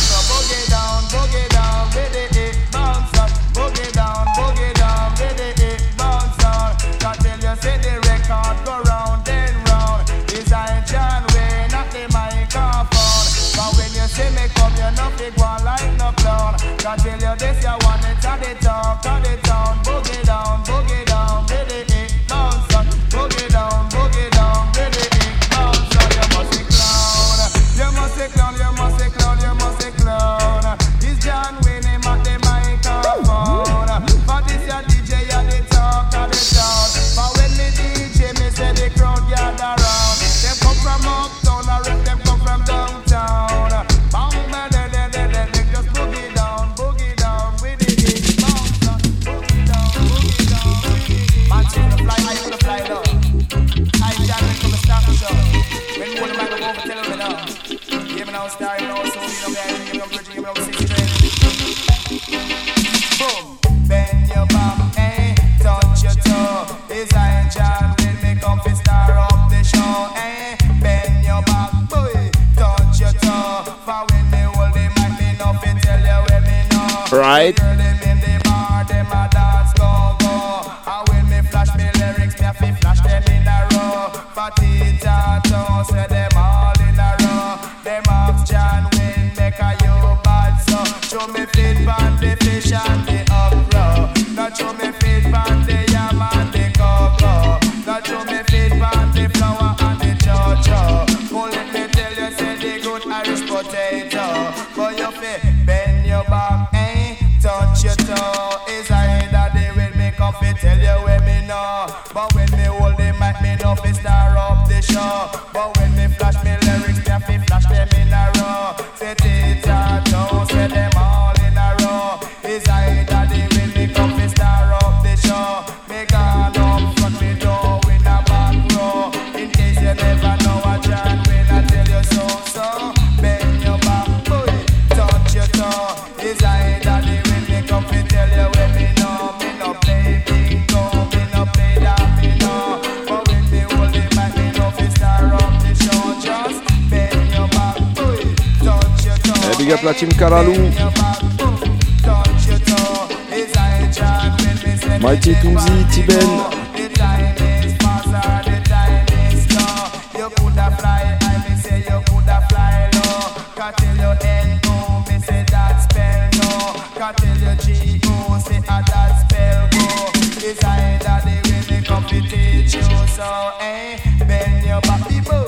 [173.14, 173.22] So,
[173.60, 173.96] eh,
[174.26, 175.46] bend your back, people,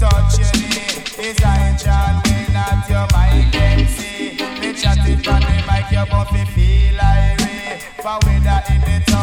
[0.00, 0.98] touch your knee.
[1.16, 4.36] It's I John Wayne at your mic MC.
[4.60, 7.82] Me chatting from the mic, your buffy feel irate.
[8.02, 9.13] For whether in the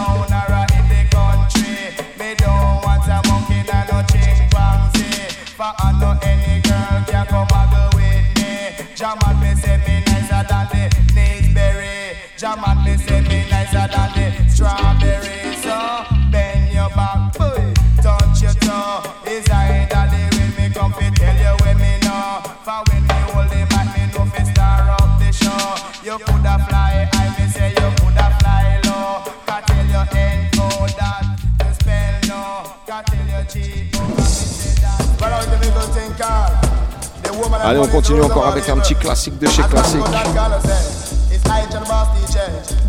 [38.02, 40.02] continue encore avec un petit classique de chez Classique.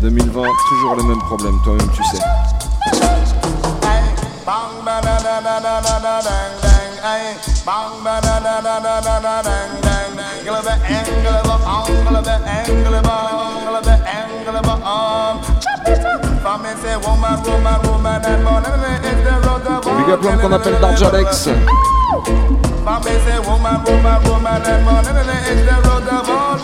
[0.01, 2.17] 2020, toujours le même problème, toi-même tu sais.
[19.95, 21.49] Big up l'homme qu'on appelle Darjalex.
[22.83, 26.59] Me say woman, woman, woman, and man, and it's the road of all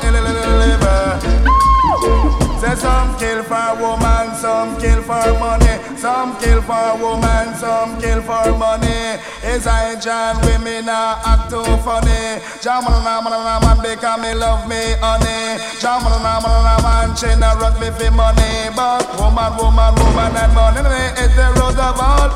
[2.60, 8.22] Say some kill for woman, some kill for money, some kill for woman, some kill
[8.22, 9.16] for money.
[9.48, 12.44] Is I John women now act too funny?
[12.60, 15.56] Jaman na man na man because me love me honey.
[15.80, 20.36] Jaman na man na man she na rock me for money, but woman, woman, woman
[20.36, 20.84] and money
[21.16, 22.28] is the road of all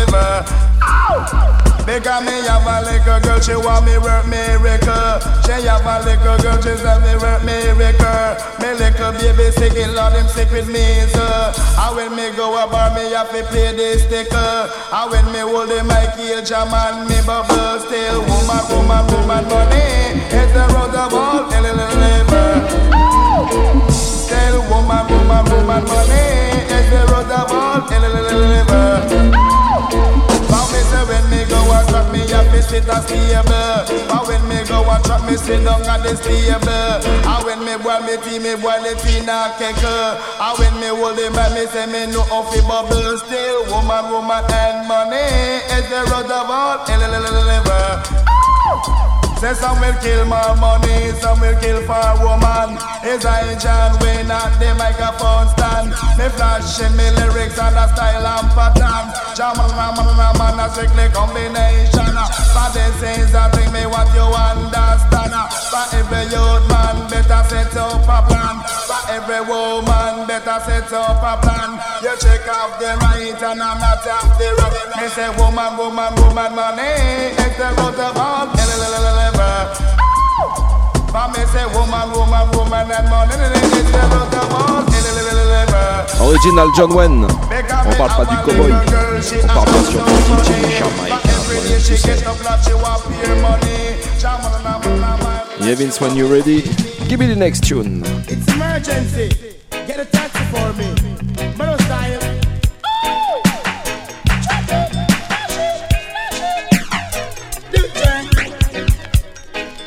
[0.00, 1.71] liver.
[1.82, 5.18] Because me have a little girl, she want me work miracle.
[5.42, 8.38] She have a little girl, she say me work miracle.
[8.62, 11.52] Me little baby sick, in Lord him sick with me, sir.
[11.82, 14.70] And when me go a bar, me have to play the sticker.
[14.94, 18.22] And when me hold the mic, heel jam and me bubble still.
[18.30, 20.22] Woman, woman, woman, money.
[20.30, 22.62] It's the road of all, liver.
[23.90, 26.62] Still woman, woman, woman, money.
[26.70, 28.81] It's the road of all, liver.
[32.12, 34.06] Me a fi sit a stable.
[34.06, 37.00] But when me go and drop me sit down at the stable.
[37.24, 40.88] And when me boil me tea, me boil it in a kettle And when me
[40.92, 43.18] hold it back, me say me know how fi bubble.
[43.18, 46.82] Still Woman, woman and money is the road of all
[49.42, 52.78] Say some will kill more money, some will kill for woman.
[53.02, 55.90] Is I John Wayne at the microphone stand?
[56.14, 59.10] Me flashing me lyrics and a style and pattern.
[59.34, 62.06] Jaman man man man a strictly combination.
[70.58, 71.80] Better set up a plan.
[72.02, 74.72] You check off the right and the wrong.
[75.00, 76.92] Me say woman, woman, woman, money.
[77.38, 78.48] It's the root of all.
[86.22, 87.24] Original John Wayne.
[87.24, 88.72] On parle pas du cowboy.
[88.72, 90.10] On parle bien sûr du
[90.42, 91.32] DJ jamaïcain.
[95.74, 96.62] Vince, when you're ready,
[97.08, 98.04] give me the next tune.
[98.28, 99.51] It's emergency.
[100.52, 100.88] Get a taxi for me.
[101.78, 102.20] Style.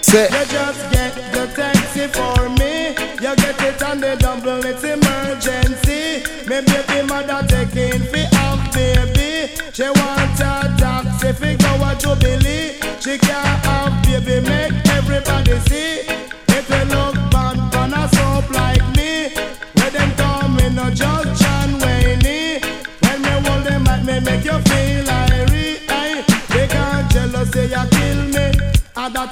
[0.02, 2.96] C'est You just get the taxi for me.
[3.22, 6.24] You get it on the double, it's emergency.
[6.48, 9.52] Me baby mother taking fi have baby.
[9.74, 12.80] She want a taxi fi go a Jubilee.
[13.00, 16.15] She can't have baby, make everybody see.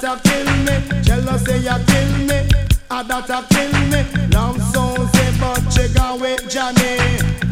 [0.00, 1.02] That a kill me.
[1.02, 2.48] Jealousy, you kill me.
[2.90, 4.02] Ah, that a kill me.
[4.30, 6.98] Love Susie, but she gone with Johnny.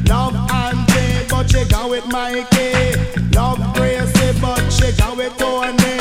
[0.08, 2.98] Love Auntie, but she gone with Mikey.
[3.34, 5.98] Love Gracie, but she gone with Tony.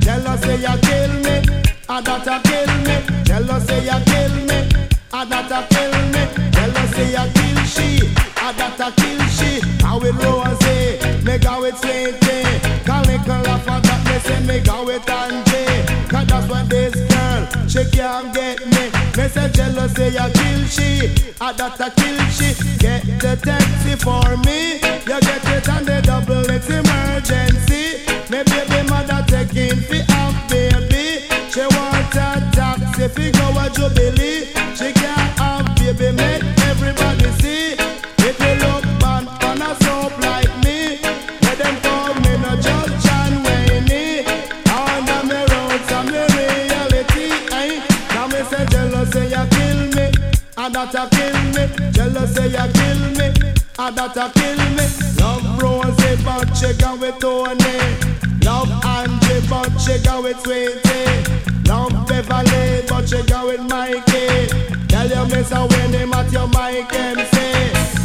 [0.00, 1.36] Jealousy, you kill me.
[1.88, 3.24] Ah, that a kill me.
[3.24, 4.88] Jealousy, you kill me.
[5.12, 6.22] Ah, that a kill me.
[6.52, 8.14] Jealousy, you kill she.
[8.36, 9.60] Ah, that a kill she.
[9.82, 12.44] How with Rosie, me go with Sweetie.
[12.84, 15.43] Call little laugh at that, me say me go with Angie.
[17.68, 18.84] She can't get me.
[19.16, 22.54] Me say jealousy, I kill she, I that I kill she.
[22.78, 28.04] Get the taxi for me, you get it on the double, it's emergency.
[28.30, 31.28] Me baby mother taking fi have baby.
[31.50, 34.23] She want a taxi fi go a Jubilee.
[52.26, 52.34] Me.
[52.34, 54.86] Jealousy you kill me, and that a kill me.
[55.20, 57.76] Love Rosie but she go with Tony.
[58.44, 61.68] Love Angie but she go with Sweetie.
[61.68, 64.48] Love Beverly but she go with Mikey.
[64.88, 67.36] Tell you miss a when him at your mic MC.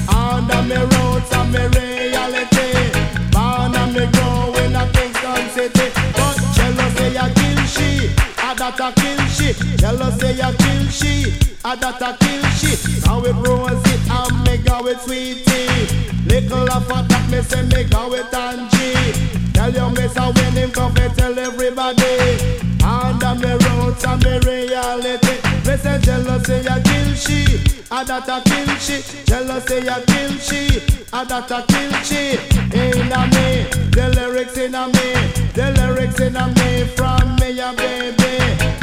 [0.09, 2.91] Under me roads and me reality.
[3.31, 5.91] Born and me grow in a Kingston city.
[6.15, 8.07] But jealousy a kill she,
[8.43, 9.53] a that a kill she.
[9.77, 12.71] Jealousy a kill she, a that a kill she.
[13.05, 15.87] Now with Rosie and me go with Sweetie.
[16.25, 19.51] Little of a that me say me go with Angie.
[19.53, 22.59] Tell your miss a when him come tell everybody.
[22.83, 25.35] Under me roads and me reality.
[25.67, 27.59] Me say jealousy a kill she,
[27.91, 29.03] I that a kill she.
[29.25, 30.81] Jealousy a kill she,
[31.11, 32.39] I that a kill she.
[32.71, 35.13] Inna me, the lyrics inna me,
[35.53, 38.18] the lyrics inna me from me a baby.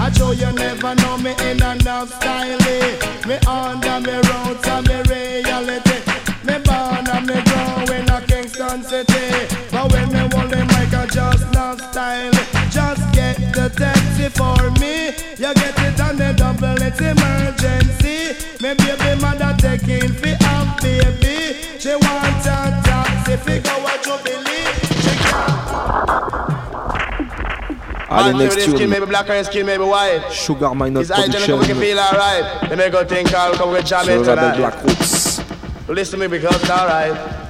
[0.07, 2.63] I show you never know me in enough style.
[2.63, 3.27] Eh?
[3.27, 5.99] Me under me roads and me reality.
[6.47, 9.51] Me born and me grow in a Kingston city.
[9.73, 12.31] But when me hold the mic, I just love style.
[12.71, 15.11] Just get the taxi for me.
[15.43, 18.39] You get it on the double, it's emergency.
[18.63, 21.81] Me baby mother taking fi have baby.
[21.81, 23.96] She want a taxi fi go
[28.17, 28.91] Allez, Man, next maybe skin, tune.
[28.91, 30.33] maybe black or skin, maybe white.
[30.33, 31.81] Sugar Minot His eye gonna come we can Production.
[31.81, 32.69] feel alright.
[32.71, 34.57] They make a think I'll come with Sur Jamaica le label tonight.
[34.57, 35.43] Black Roots.
[35.89, 37.46] Listen to me because it's alright.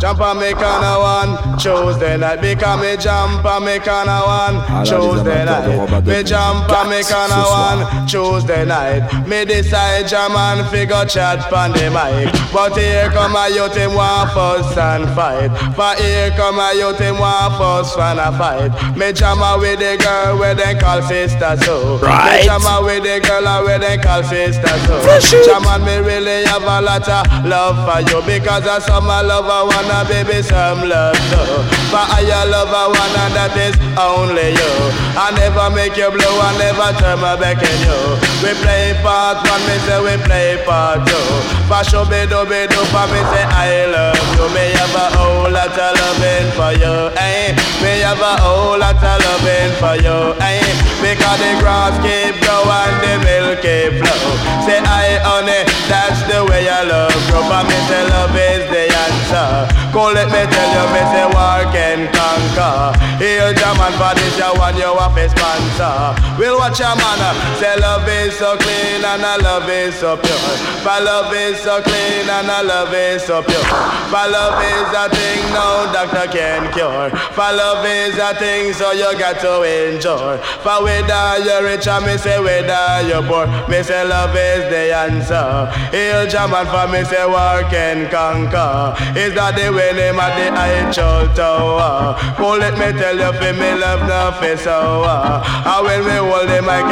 [0.00, 5.44] Jump on me corner one Tuesday night Because me jump on me corner one Tuesday
[5.44, 7.76] night Me jump on me Cats corner ce soir.
[7.76, 12.30] one Tuesday night Me decide jam and figure chat pon the mic.
[12.52, 15.50] But here come a youth him want fuss and fight.
[15.74, 18.72] For here come a youth him want fuss and a fight.
[18.96, 21.98] Me jam a with the girl where they call sister so.
[21.98, 22.40] Right.
[22.40, 25.44] Me jam a with the girl where they call sister so.
[25.44, 29.22] Jam and me really have a lot of love for you Because of some I
[29.22, 34.54] love I wanna baby some love too But I love I wanna that is only
[34.54, 34.72] you.
[35.18, 37.98] I never make you blue, I never turn my back on you.
[38.42, 41.26] We play part one, me say we play part two.
[41.66, 44.46] For sure be do be do for me say I love you.
[44.54, 47.52] Me have a whole lot of loving for you, eh?
[47.82, 50.62] Me have a whole lot of loving for you, eh?
[51.02, 54.22] Because the grass keep growing, the milk keep flow
[54.66, 57.40] Say I honey, that's the way I love you.
[57.50, 61.66] For me say love is the answer Go let me tell you, me say war
[61.74, 62.94] can conquer.
[63.18, 66.14] Here German for this you one you have a sponsor.
[66.38, 70.14] We'll watch your man uh, Say love is so clean and I love is so
[70.16, 70.54] pure.
[70.86, 73.66] For love is so clean and I love is so pure.
[74.14, 77.10] For love is a thing no doctor can cure.
[77.34, 82.00] For love is a thing so you got to enjoy For whether you're rich or
[82.00, 85.66] me say whether you're poor Me say love is the answer.
[85.90, 90.50] Here German for me say war can conquer Is that the way name at the
[90.50, 95.04] Eiffel Tower Oh let me tell you for me love nothing so?
[95.06, 96.89] And when me hold the mic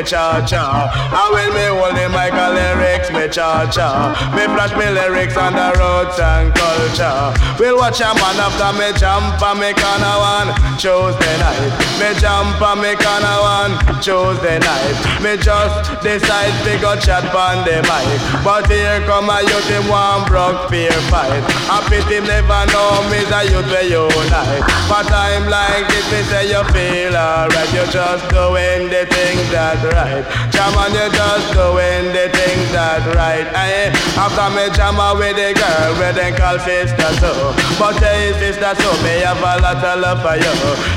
[0.00, 0.88] me cha cha.
[1.12, 4.16] And when me hold the mic a lyrics me cha cha.
[4.34, 7.36] Me flash me lyrics on the roots and culture.
[7.60, 10.48] We'll watch a man after me jump on me corner one.
[10.80, 13.72] Tuesday night Me jump on me corner one.
[14.00, 18.08] Tuesday night Me just decide to go chat on the mic.
[18.40, 21.44] But here come a youth him one broke fear fight.
[21.68, 24.64] I pity never know me the youth we unite.
[24.88, 27.68] But time like this me say you feel alright.
[27.76, 33.04] You just doing the things that right Jam on you just doing the things that
[33.14, 33.92] right eh?
[34.16, 38.90] After me jam with the girl where they call sister so But hey sister so
[39.04, 40.54] me have a lot of love for you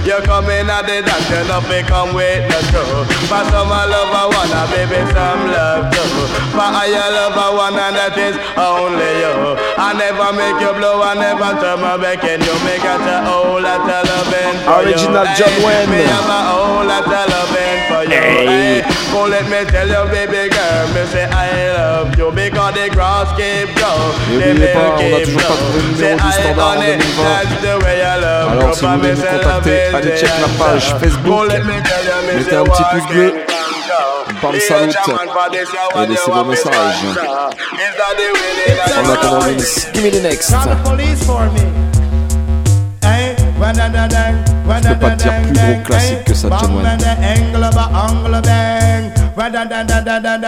[0.07, 3.71] You come in at the dance you know fi come with the crew For some
[3.71, 8.15] I love I wanna baby some love too For I love I want and that
[8.15, 12.55] is only you I never make you blow I never turn my back and you
[12.63, 15.65] Me got a whole lot of loving for Original you John eh?
[15.65, 15.89] Wayne.
[15.89, 18.82] Me have a whole lot of loving for you Hey.
[19.13, 23.29] Well, let me tell you, baby girl, me say I love you because the grass
[23.37, 23.69] keep
[24.31, 27.23] n'oubliez pas, on n'a toujours pas trouvé le numéro du standard en 2020.
[28.51, 31.47] Alors si vous voulez nous contacter, allez check la page Facebook,
[32.35, 33.29] mettez un petit pouce bleu,
[34.41, 34.91] bam salut
[35.95, 37.03] et laissez vos messages.
[38.97, 40.51] En attendant Vince, give me the next.
[43.65, 46.97] Je peux pas dire plus gros classique que ça, John Wayne.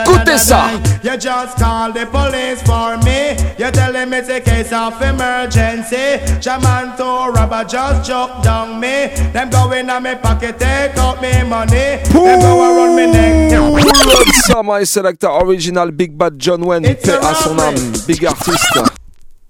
[0.05, 0.65] Écoutez ça.
[1.03, 3.35] You just call the police for me.
[3.57, 6.19] You tell them it's a case of emergency.
[6.41, 9.09] Jaman to rubber just choke down me.
[9.33, 11.99] Them go in me pocket, take out me money.
[12.11, 13.51] Them go around me neck.
[14.49, 17.75] Love et Selecta Original Big Bad John Wayne, paix à son âme,
[18.07, 19.05] big artiste.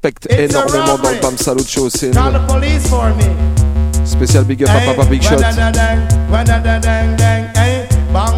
[0.05, 4.05] Respecte énormément dans le Bam Salut Show, c'est Call the police for me.
[4.05, 5.37] spécial big up à Papa Big Shot.
[8.13, 8.35] Bang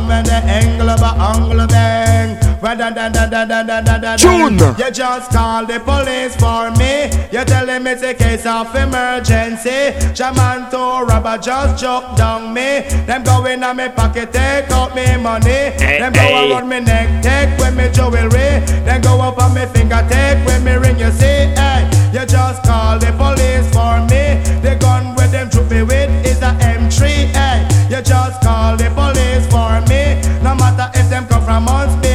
[2.76, 4.18] man the angle of a angle bang.
[4.18, 4.60] Tune.
[4.78, 7.08] You just call the police for me.
[7.32, 9.96] You tell them it's a case of emergency.
[10.14, 12.84] Shaman to rubber just choke down me.
[13.08, 15.72] Them go in on me pocket, take out me money.
[15.78, 16.52] Them go hey.
[16.52, 18.50] around me neck, take with me jewelry.
[18.86, 21.00] Then go up on me finger, take with me ring.
[21.00, 24.44] You see, hey, you just call the police for me.
[24.62, 27.32] The gun with them shoot me with is a M3.
[27.38, 30.20] Hey, you just call the police for me.
[30.44, 32.07] No matter if them come from months, me or a day.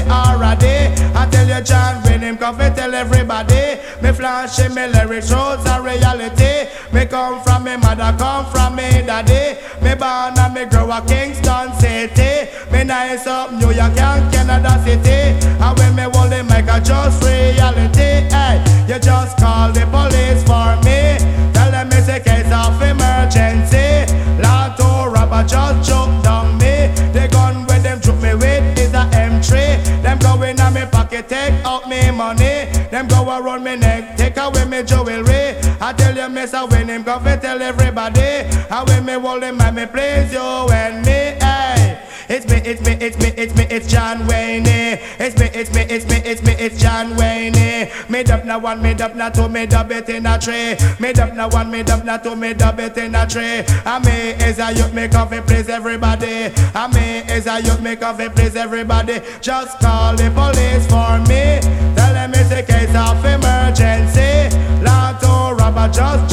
[1.65, 3.81] John, when him come, tell everybody.
[4.03, 6.69] Me flashing me lyrics, shows a reality.
[6.93, 9.59] Me come from me mother, come from me daddy.
[9.81, 12.51] Me born and me grow a Kingston City.
[12.71, 14.72] Me nice up New York and Canada
[36.55, 38.21] I when him go fi tell everybody.
[38.21, 41.13] And when me hold him, I me please you and me.
[41.41, 41.99] Hey.
[42.29, 44.65] It's me, it's me, it's me, it's me, it's John Wayne.
[44.67, 47.91] It's me, it's me, it's me, it's me, it's John Wayne.
[48.09, 50.77] Made up now one, made up now two, made up it in a tree.
[50.99, 53.65] Made up now one, made up now two, made up it in a tree.
[53.85, 56.53] And me is a youth, make it please everybody.
[56.75, 59.21] And me is a youth, make it please everybody.
[59.41, 61.61] Just call the police for me.
[61.97, 64.57] Tell them it's a case of emergency.
[64.83, 66.33] Lotto oh, robber just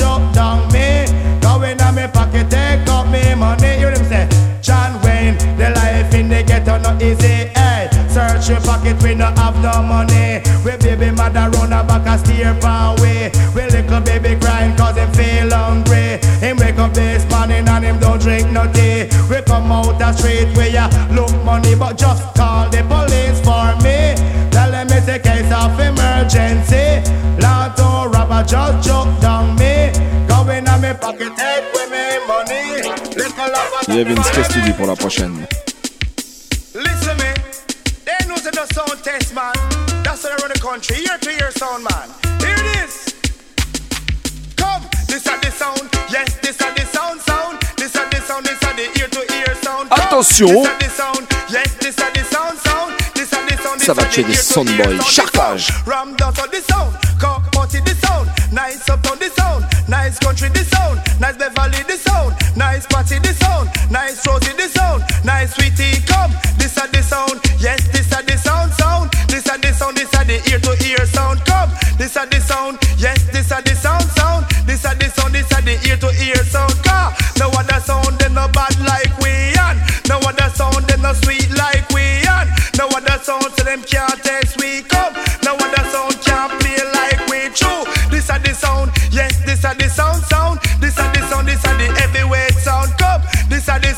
[4.69, 7.49] John Wayne, the life in the ghetto not easy.
[7.57, 10.43] Hey, search your pocket, we no have no money.
[10.63, 13.31] We baby mother run a back and steer far away.
[13.55, 16.21] We little baby crying cause him feel hungry.
[16.45, 19.09] Him wake up this morning and him don't drink no tea.
[19.27, 20.85] We come out the street where ya
[21.17, 24.13] look money, but just call the police for me.
[24.53, 27.01] Tell them it's a case of emergency.
[27.41, 29.89] Lotto robber just choke down me.
[30.29, 31.58] Go in on me pocket, take
[33.89, 35.45] Vince, qu'est-ce que tu dis pour la prochaine
[36.75, 37.33] Listen me,
[38.05, 39.51] they know say the sound test man.
[40.03, 42.09] That's how they run the country, year to year sound man.
[42.39, 43.13] Here it is.
[44.55, 45.89] Come, this are the sound.
[46.11, 47.59] Yes, this are the sound sound.
[47.77, 48.45] This are the sound.
[48.45, 49.89] This are the ear to ear sound.
[49.89, 50.47] Come, Attention.
[50.47, 51.27] This are the sound.
[51.49, 52.93] Yes, this are the sound sound.
[53.15, 53.81] This are the sound.
[53.81, 55.01] Ça va tuer des soundboys.
[55.09, 55.73] Charclage.
[55.87, 60.19] Ram down to the sound, cock party the sound, nice up on the sound, nice
[60.19, 65.03] country the sound, nice Beverly the sound, nice party the sound, nice Rosie the sound,
[65.25, 66.31] nice sweetie come.
[66.57, 70.13] This are the sound, yes this are the sound sound, this are the sound, this
[70.13, 71.43] are the ear to ear sound.
[71.45, 71.71] Come.
[71.97, 75.51] This are the sound, yes this are the sound sound, this are the sound, this
[75.51, 76.71] are the ear to ear sound.
[76.83, 79.79] Car no other sound they no bad like we and.
[80.07, 82.49] No other sound they no sweet like we and.
[82.77, 84.28] No other sound so them can't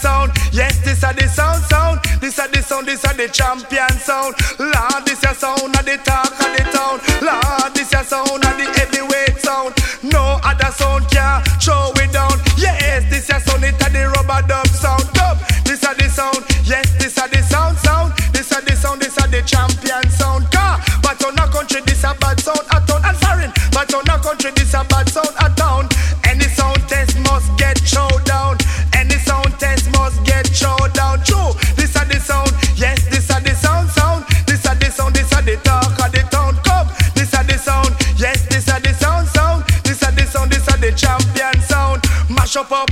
[0.01, 2.01] sound, yes, this are the sound sound.
[2.19, 4.33] This are the sound, this are the champion sound.
[4.57, 6.97] Lord, this your sound of the talk of the town.
[7.21, 9.73] Lord, this your sound of the heavyweight sound.
[10.03, 11.93] No other sound can show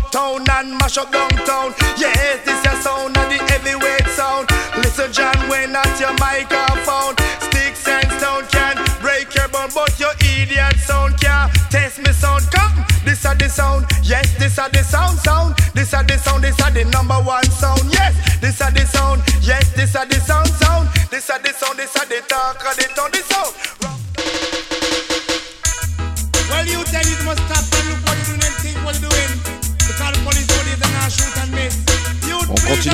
[0.10, 1.74] uptown and mash up downtown.
[1.98, 4.50] Yes, this your sound of the heavyweight sound.
[4.78, 10.14] Listen, John, when at your microphone, sticks and stone can break your bone, but your
[10.20, 12.44] idiot sound can't test me sound.
[12.52, 13.86] Come, this are the sound.
[14.04, 15.56] Yes, this are the sound sound.
[15.74, 16.44] This are the sound.
[16.44, 17.84] This are the number one sound.
[17.92, 19.22] Yes, this are the sound.
[19.42, 20.90] Yes, this are the sound sound.
[21.12, 21.78] This are the sound.
[21.78, 23.12] This are the talk of the town.
[23.12, 23.79] The sound.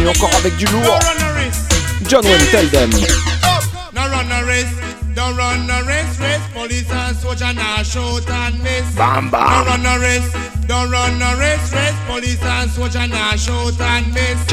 [0.06, 0.84] Continue encore avec du lourd.
[0.84, 1.66] Don't run a race.
[2.08, 2.92] John Wayne, tell them.
[3.94, 4.70] Now run a race.
[5.16, 6.46] Don't run a race, race.
[6.54, 8.86] Police and soldier now shoot and miss.
[8.96, 9.50] Bam, bam.
[9.50, 10.30] Don't run a race.
[10.68, 11.96] Don't run a race, race.
[12.06, 14.46] Police and soldier now shoot and miss.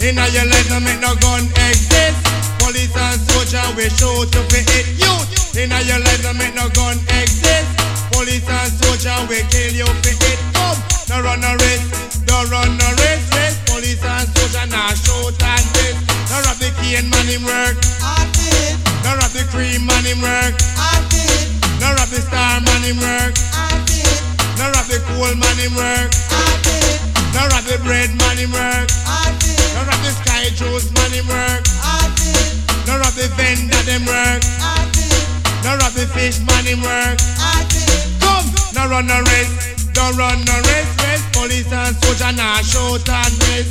[0.00, 2.24] In a your life, no make no gun exist.
[2.58, 5.56] Police and soldier we shoot to fi hit youth.
[5.56, 7.68] In a your life, no make no gun exist.
[8.08, 10.80] Police and soldier we kill you fi hit come.
[11.10, 11.84] Now run a race.
[12.24, 13.63] Don't run a race, race.
[13.84, 15.92] Police and soldier now shoot and miss.
[16.32, 17.76] Now rob the cane man him work.
[19.04, 20.56] Now rob the cream man him work.
[21.84, 23.36] Now rob the star man him work.
[24.56, 26.08] Now rob the coal man him work.
[27.36, 28.88] Now rob the bread man him work.
[29.76, 31.68] Now rob the sky juice man him work.
[32.88, 34.40] Now rob the vendor them work.
[35.60, 37.20] Now rob the fish man him work.
[38.24, 39.76] Come, now run a race.
[39.92, 41.13] Don't run a race.
[41.34, 43.68] Police and soldier now shoot and race.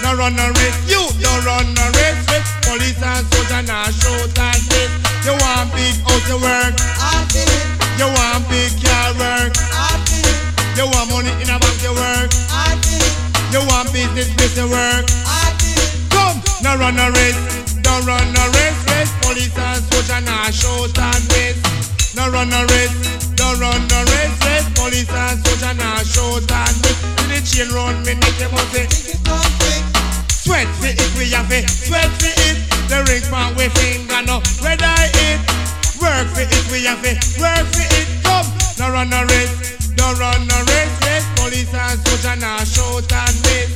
[0.00, 2.50] Now run a race, you don't run a race, race.
[2.64, 4.94] Police and soldier now shoot and race.
[5.26, 7.26] You want big house to work, I
[7.98, 10.00] you want big car work, I
[10.78, 12.78] you want money in a bank to work, I
[13.52, 15.04] you want business place work.
[16.14, 19.12] Come, now run a race, don't run a race, race.
[19.20, 21.79] Police and soldier now shoot and race.
[22.14, 24.66] Now run a race, don't run a race, race.
[24.74, 27.00] Police and soldier now shoot and race.
[27.16, 28.86] To the chain round me neck, you must say.
[30.42, 31.70] Sweat for it, we have it.
[31.70, 32.58] Sweat for it.
[32.90, 34.42] The ring from we finger no.
[34.58, 35.38] Red eye it.
[36.02, 37.22] Work for it, we have it.
[37.38, 38.06] Work for it.
[38.26, 38.46] Come,
[38.78, 39.78] now run a race.
[39.94, 41.26] Don't run a race, race.
[41.38, 43.70] Police and soldier now shoot and miss.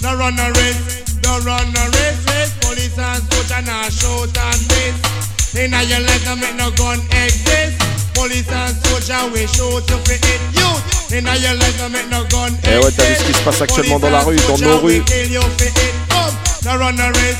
[0.00, 1.02] Now run a race.
[1.18, 2.54] Don't run a race, race.
[2.62, 5.31] Police and soldier now shoot and miss.
[5.54, 7.76] In your life, no make no gun exist.
[8.14, 10.40] Police and soldier we shoot to fit it.
[10.56, 11.12] Youth.
[11.12, 13.38] In a your life, no make no gun Eh ouais, t'as vu ce qui se
[13.40, 15.02] passe actuellement dans la rue, dans nos rues.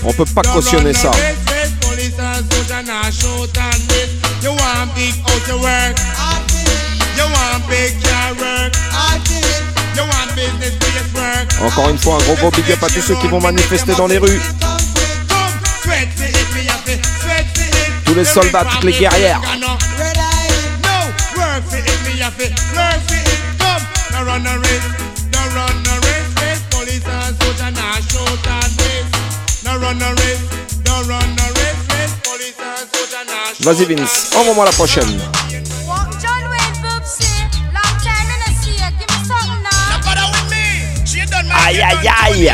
[0.05, 1.11] On peut pas cautionner ça.
[1.81, 4.11] Police and soldier now shoot and miss.
[4.43, 5.97] You want big out to work?
[7.17, 8.75] You want big car work?
[9.97, 11.63] You want business place work?
[11.63, 14.07] Encore une fois, un gros gros big up à tous ceux qui vont manifester dans
[14.07, 14.41] les rues.
[18.13, 19.41] tous les soldats, toutes les guerrières.
[33.61, 35.21] Vas-y Vince, envoie-moi la prochaine.
[41.65, 42.53] Aïe aïe aïe.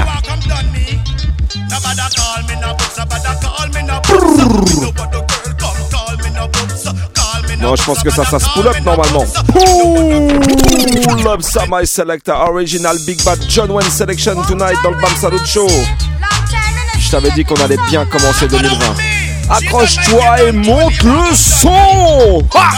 [4.08, 5.47] Brrr.
[7.68, 9.26] Non, je pense que ça, ça se pull up normalement.
[11.04, 12.34] Pull up ça, my selector.
[12.48, 15.68] Original Big Bad John Wayne Selection tonight dans le Bam Salut Show.
[16.98, 18.94] Je t'avais dit qu'on allait bien commencer 2020.
[19.50, 22.42] Accroche-toi et monte le son.
[22.54, 22.70] Ha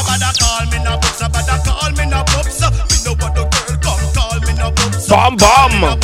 [5.08, 5.98] Bam bam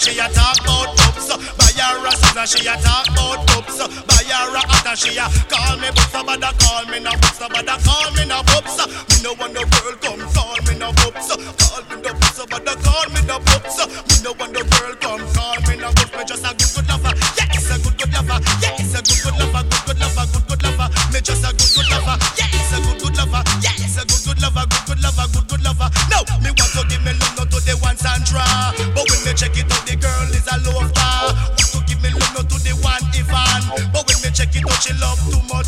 [0.00, 1.01] She a talk about
[1.82, 5.16] books, buy her a scissor, she a talk about books, buy her a hat, she
[5.18, 8.76] a call me books, but call me no books, but call me no books.
[9.10, 12.66] Me no want no girl come call me no books, call me no books, but
[12.82, 13.76] call me no books.
[13.82, 16.88] Me no want no girl come call me no books, me just a good good
[16.88, 20.44] lover, yes a good good lover, yes a good good lover, good good lover, good
[20.48, 20.88] good lover.
[21.12, 24.38] Me just a good good lover, yes a good good lover, yes a good good
[24.42, 25.88] lover, good good lover, good good lover.
[26.10, 28.44] No, me want to give me love no to the one Sandra,
[28.94, 29.81] but when me check it out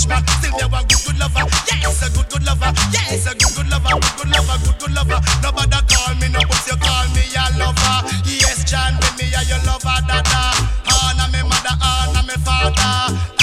[0.05, 0.29] touchback.
[0.31, 1.47] Still you a good good lover.
[1.69, 2.73] Yes, a good good lover.
[2.93, 3.89] Yes, a good good lover.
[3.89, 4.59] Good good lover.
[4.65, 5.21] Good good lover.
[5.43, 7.97] Nobody call me no but you call me a lover.
[8.25, 10.43] Yes, John, be me a your lover, dada.
[10.93, 13.34] Honor me mother, honor me father.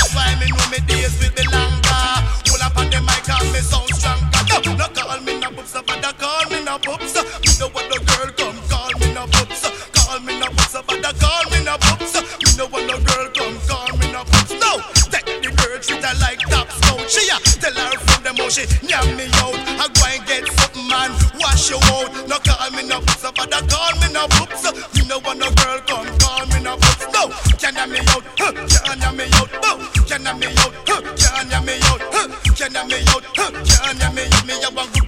[18.62, 19.56] she nyam me out.
[19.82, 21.12] I go and get something, man.
[21.40, 22.10] Wash you out.
[22.28, 24.64] No call me no pups, but I call me no pups.
[24.96, 27.08] You know when no girl come, call me no pups.
[27.14, 28.24] No, can I me out?
[28.38, 28.52] Huh?
[28.86, 29.52] Can I me out?
[29.62, 29.72] No,
[30.06, 30.74] can I me out?
[30.88, 31.02] Huh?
[31.18, 32.02] Can I me out?
[32.14, 32.28] Huh?
[32.56, 33.26] Can I me out?
[33.36, 33.52] Huh?
[33.66, 34.46] Can I me out?
[34.46, 35.01] Me I want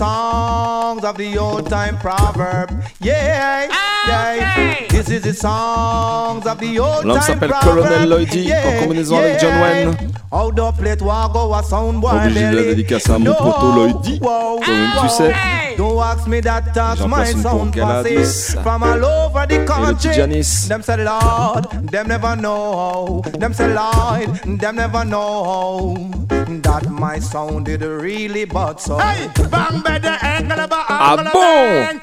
[0.00, 2.70] songs of the old time proverb.
[3.02, 3.68] Yeah,
[4.06, 4.86] yeah.
[4.88, 7.82] This is the songs of the old L'homme time s'appelle proverb.
[7.84, 9.94] Colonel Lloydie, en combinaison avec John Wayne.
[12.02, 14.20] Obligé de la dédicacer à mon poteau Lloydie.
[14.20, 15.34] Tu sais.
[15.76, 16.62] Don't ask me that
[16.96, 20.14] J'en my sound passes from all over the country.
[20.14, 20.66] Janice.
[20.66, 23.22] Them say Lord, them never know.
[23.38, 25.96] Them say Lord, them never know
[26.58, 28.98] that my sound did really but so.
[28.98, 29.82] Hey, bang,
[30.88, 32.00] Ah bang.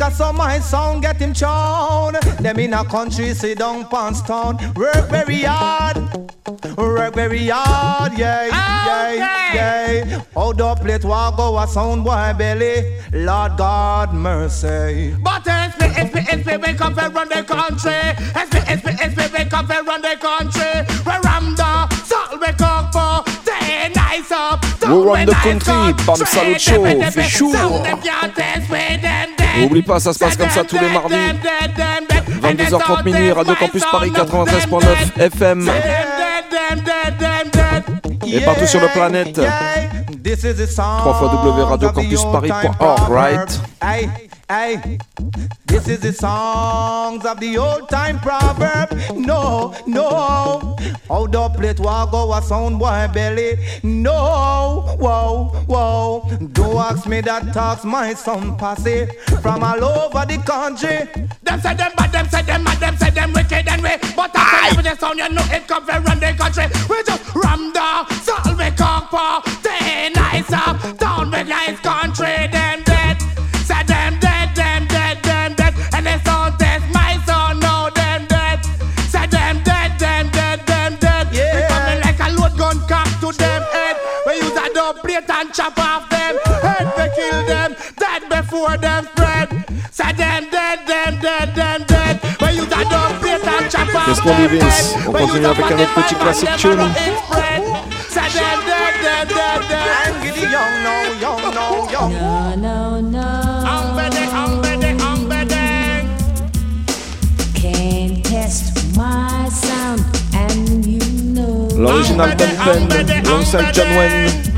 [0.00, 2.14] Them think I saw my sound get him chown.
[2.40, 4.56] Them in a country sit down pants town.
[4.74, 5.98] Work very hard.
[6.78, 10.22] Work very hard, yeah, yeah, yeah.
[10.34, 12.98] How the plate walk go a sound boy belly.
[13.12, 15.14] Lord God mercy.
[15.22, 18.00] But SP, SP, SP, we come to run the country.
[18.32, 20.80] SP, SP, SP, we come to run the country.
[21.04, 23.22] We ram the salt we cook for.
[23.42, 24.64] Stay nice up.
[24.80, 27.52] We run the country, Bam Salut Show, fait chaud.
[29.58, 31.14] N'oublie pas, ça se passe comme ça tous les mardis.
[32.42, 34.84] 22h30 minuit, Radio Campus Paris 93.9
[35.18, 35.70] FM.
[38.26, 39.40] Et partout sur la planète.
[40.22, 43.60] This is the sound www.radiocampusparis.org, right?
[43.82, 44.08] Hey,
[44.48, 44.78] hey.
[45.66, 48.90] This is the songs of the old time proverb.
[49.16, 50.69] No, no.
[51.10, 53.58] How the plate walk go a sound boy belly.
[53.82, 56.30] No, whoa, whoa.
[56.52, 59.08] Don't ask me that talks my son passe
[59.42, 61.10] from all over the country.
[61.42, 63.96] Them say them bad, them say them mad, them say them wicked and we.
[64.14, 66.66] But I say the sound, you know it come from the country.
[66.88, 69.42] We just ram the salt we cook for.
[69.58, 72.49] Stay nice up, down with nice country.
[88.50, 89.48] Before them spread.
[89.92, 92.20] Say them dead, them dead, them dead.
[92.40, 95.06] We use a dub plate and chop off Qu'est-ce qu'on dit them Vince head.
[95.06, 96.80] On We use continue a avec un autre petit classique tune.
[98.08, 99.88] Say them dead, dead, dead, dead.
[100.06, 102.12] I'm getting young now, young now, young.
[102.12, 103.26] No, no, no.
[103.72, 106.08] I'm bedding, I'm bedding, I'm bedding.
[107.54, 110.04] Can't test my sound,
[110.34, 110.98] and you
[111.34, 111.68] know.
[111.76, 112.56] L'original Ben
[112.88, 114.49] Pen, alongside John Wayne.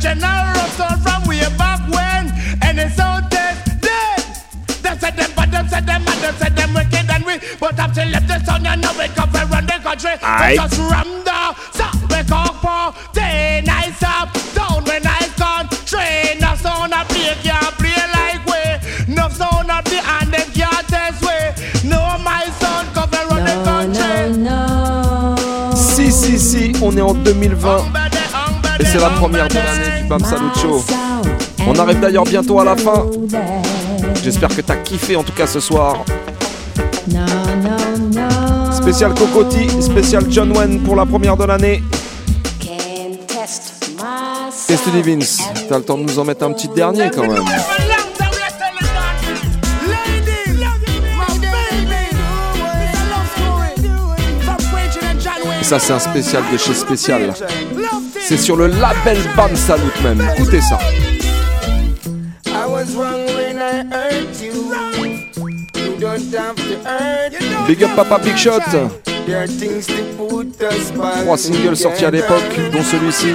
[0.00, 2.32] Star from way back when.
[2.62, 4.22] And it's out test dead.
[4.82, 7.38] Them said them, but them said them, and them said them wicked and we.
[7.60, 10.12] But I'm still left the sun and now we come and run the country.
[10.22, 10.52] Aye.
[10.52, 12.94] We just ram the stop we cock for.
[13.12, 15.68] Day nice up, down when I gone.
[15.84, 19.14] Train no sound a play, can't play like we.
[19.14, 21.90] No sound a play and them can't test we.
[21.90, 24.00] No my son come and run the country.
[25.76, 28.09] Si, si, si, on est en 2020.
[28.92, 30.84] C'est la première de l'année du Bam Salut Show.
[31.64, 33.06] On arrive d'ailleurs bientôt à la fin.
[34.20, 36.04] J'espère que t'as kiffé en tout cas ce soir.
[38.72, 41.84] Spécial Cocotti, spécial John Wayne pour la première de l'année.
[44.68, 45.38] Dis Vince
[45.68, 47.44] T'as le temps de nous en mettre un petit dernier quand même.
[55.62, 57.32] Ça c'est un spécial de chez Spécial.
[58.30, 60.24] C'est sur le label Bam Salut même.
[60.36, 60.78] Écoutez ça.
[62.46, 64.52] I was wrong when I hurt you.
[65.74, 68.60] You don't have to hurt Big up Papa Big Shot.
[69.26, 73.32] There are things to put us back Trois singles sortis à l'époque, dont celui-ci.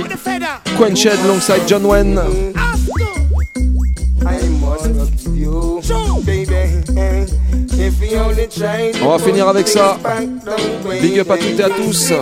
[0.78, 2.18] Quenched alongside John Wayne.
[4.26, 5.82] I must rock you,
[6.26, 6.86] baby.
[7.78, 9.98] If you only try to On va finir avec ça.
[11.02, 12.14] Big up à toutes et à tous.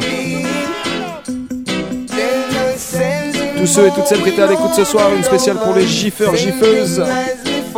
[3.64, 5.88] Tous ceux et toutes celles qui étaient à l'écoute ce soir, une spéciale pour les
[5.88, 7.02] giffeurs, giffeuses.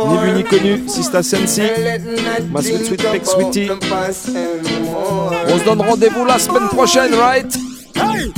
[0.08, 1.62] Ni vu ni connu, Sista Sensi,
[2.50, 3.70] ma sweet sweet sweetie.
[5.48, 7.56] On se donne rendez-vous la semaine prochaine, right?
[7.94, 8.32] Hey,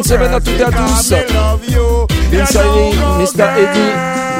[0.00, 1.12] Bonne semaine à toutes et à tous.
[2.32, 3.44] Vince Ailey, Mr.
[3.58, 3.92] Eddie,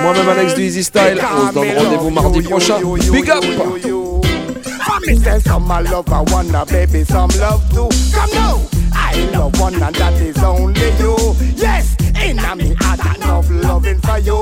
[0.03, 1.21] moi-même Alex du Easy Style.
[1.21, 2.77] On se donne rendez-vous mardi prochain.
[3.13, 3.45] Big up!
[3.45, 7.91] For me say some my love, I wanna baby some love too.
[8.11, 8.59] Come now,
[8.95, 11.37] I love one and that is only you.
[11.57, 14.41] Yes, in a me heart I enough loving for you.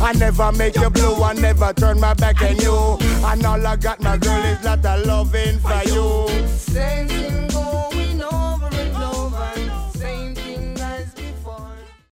[0.00, 2.96] I never make you blue, I never turn my back on you.
[3.22, 6.28] And all I got, my girl, is lot of loving for you.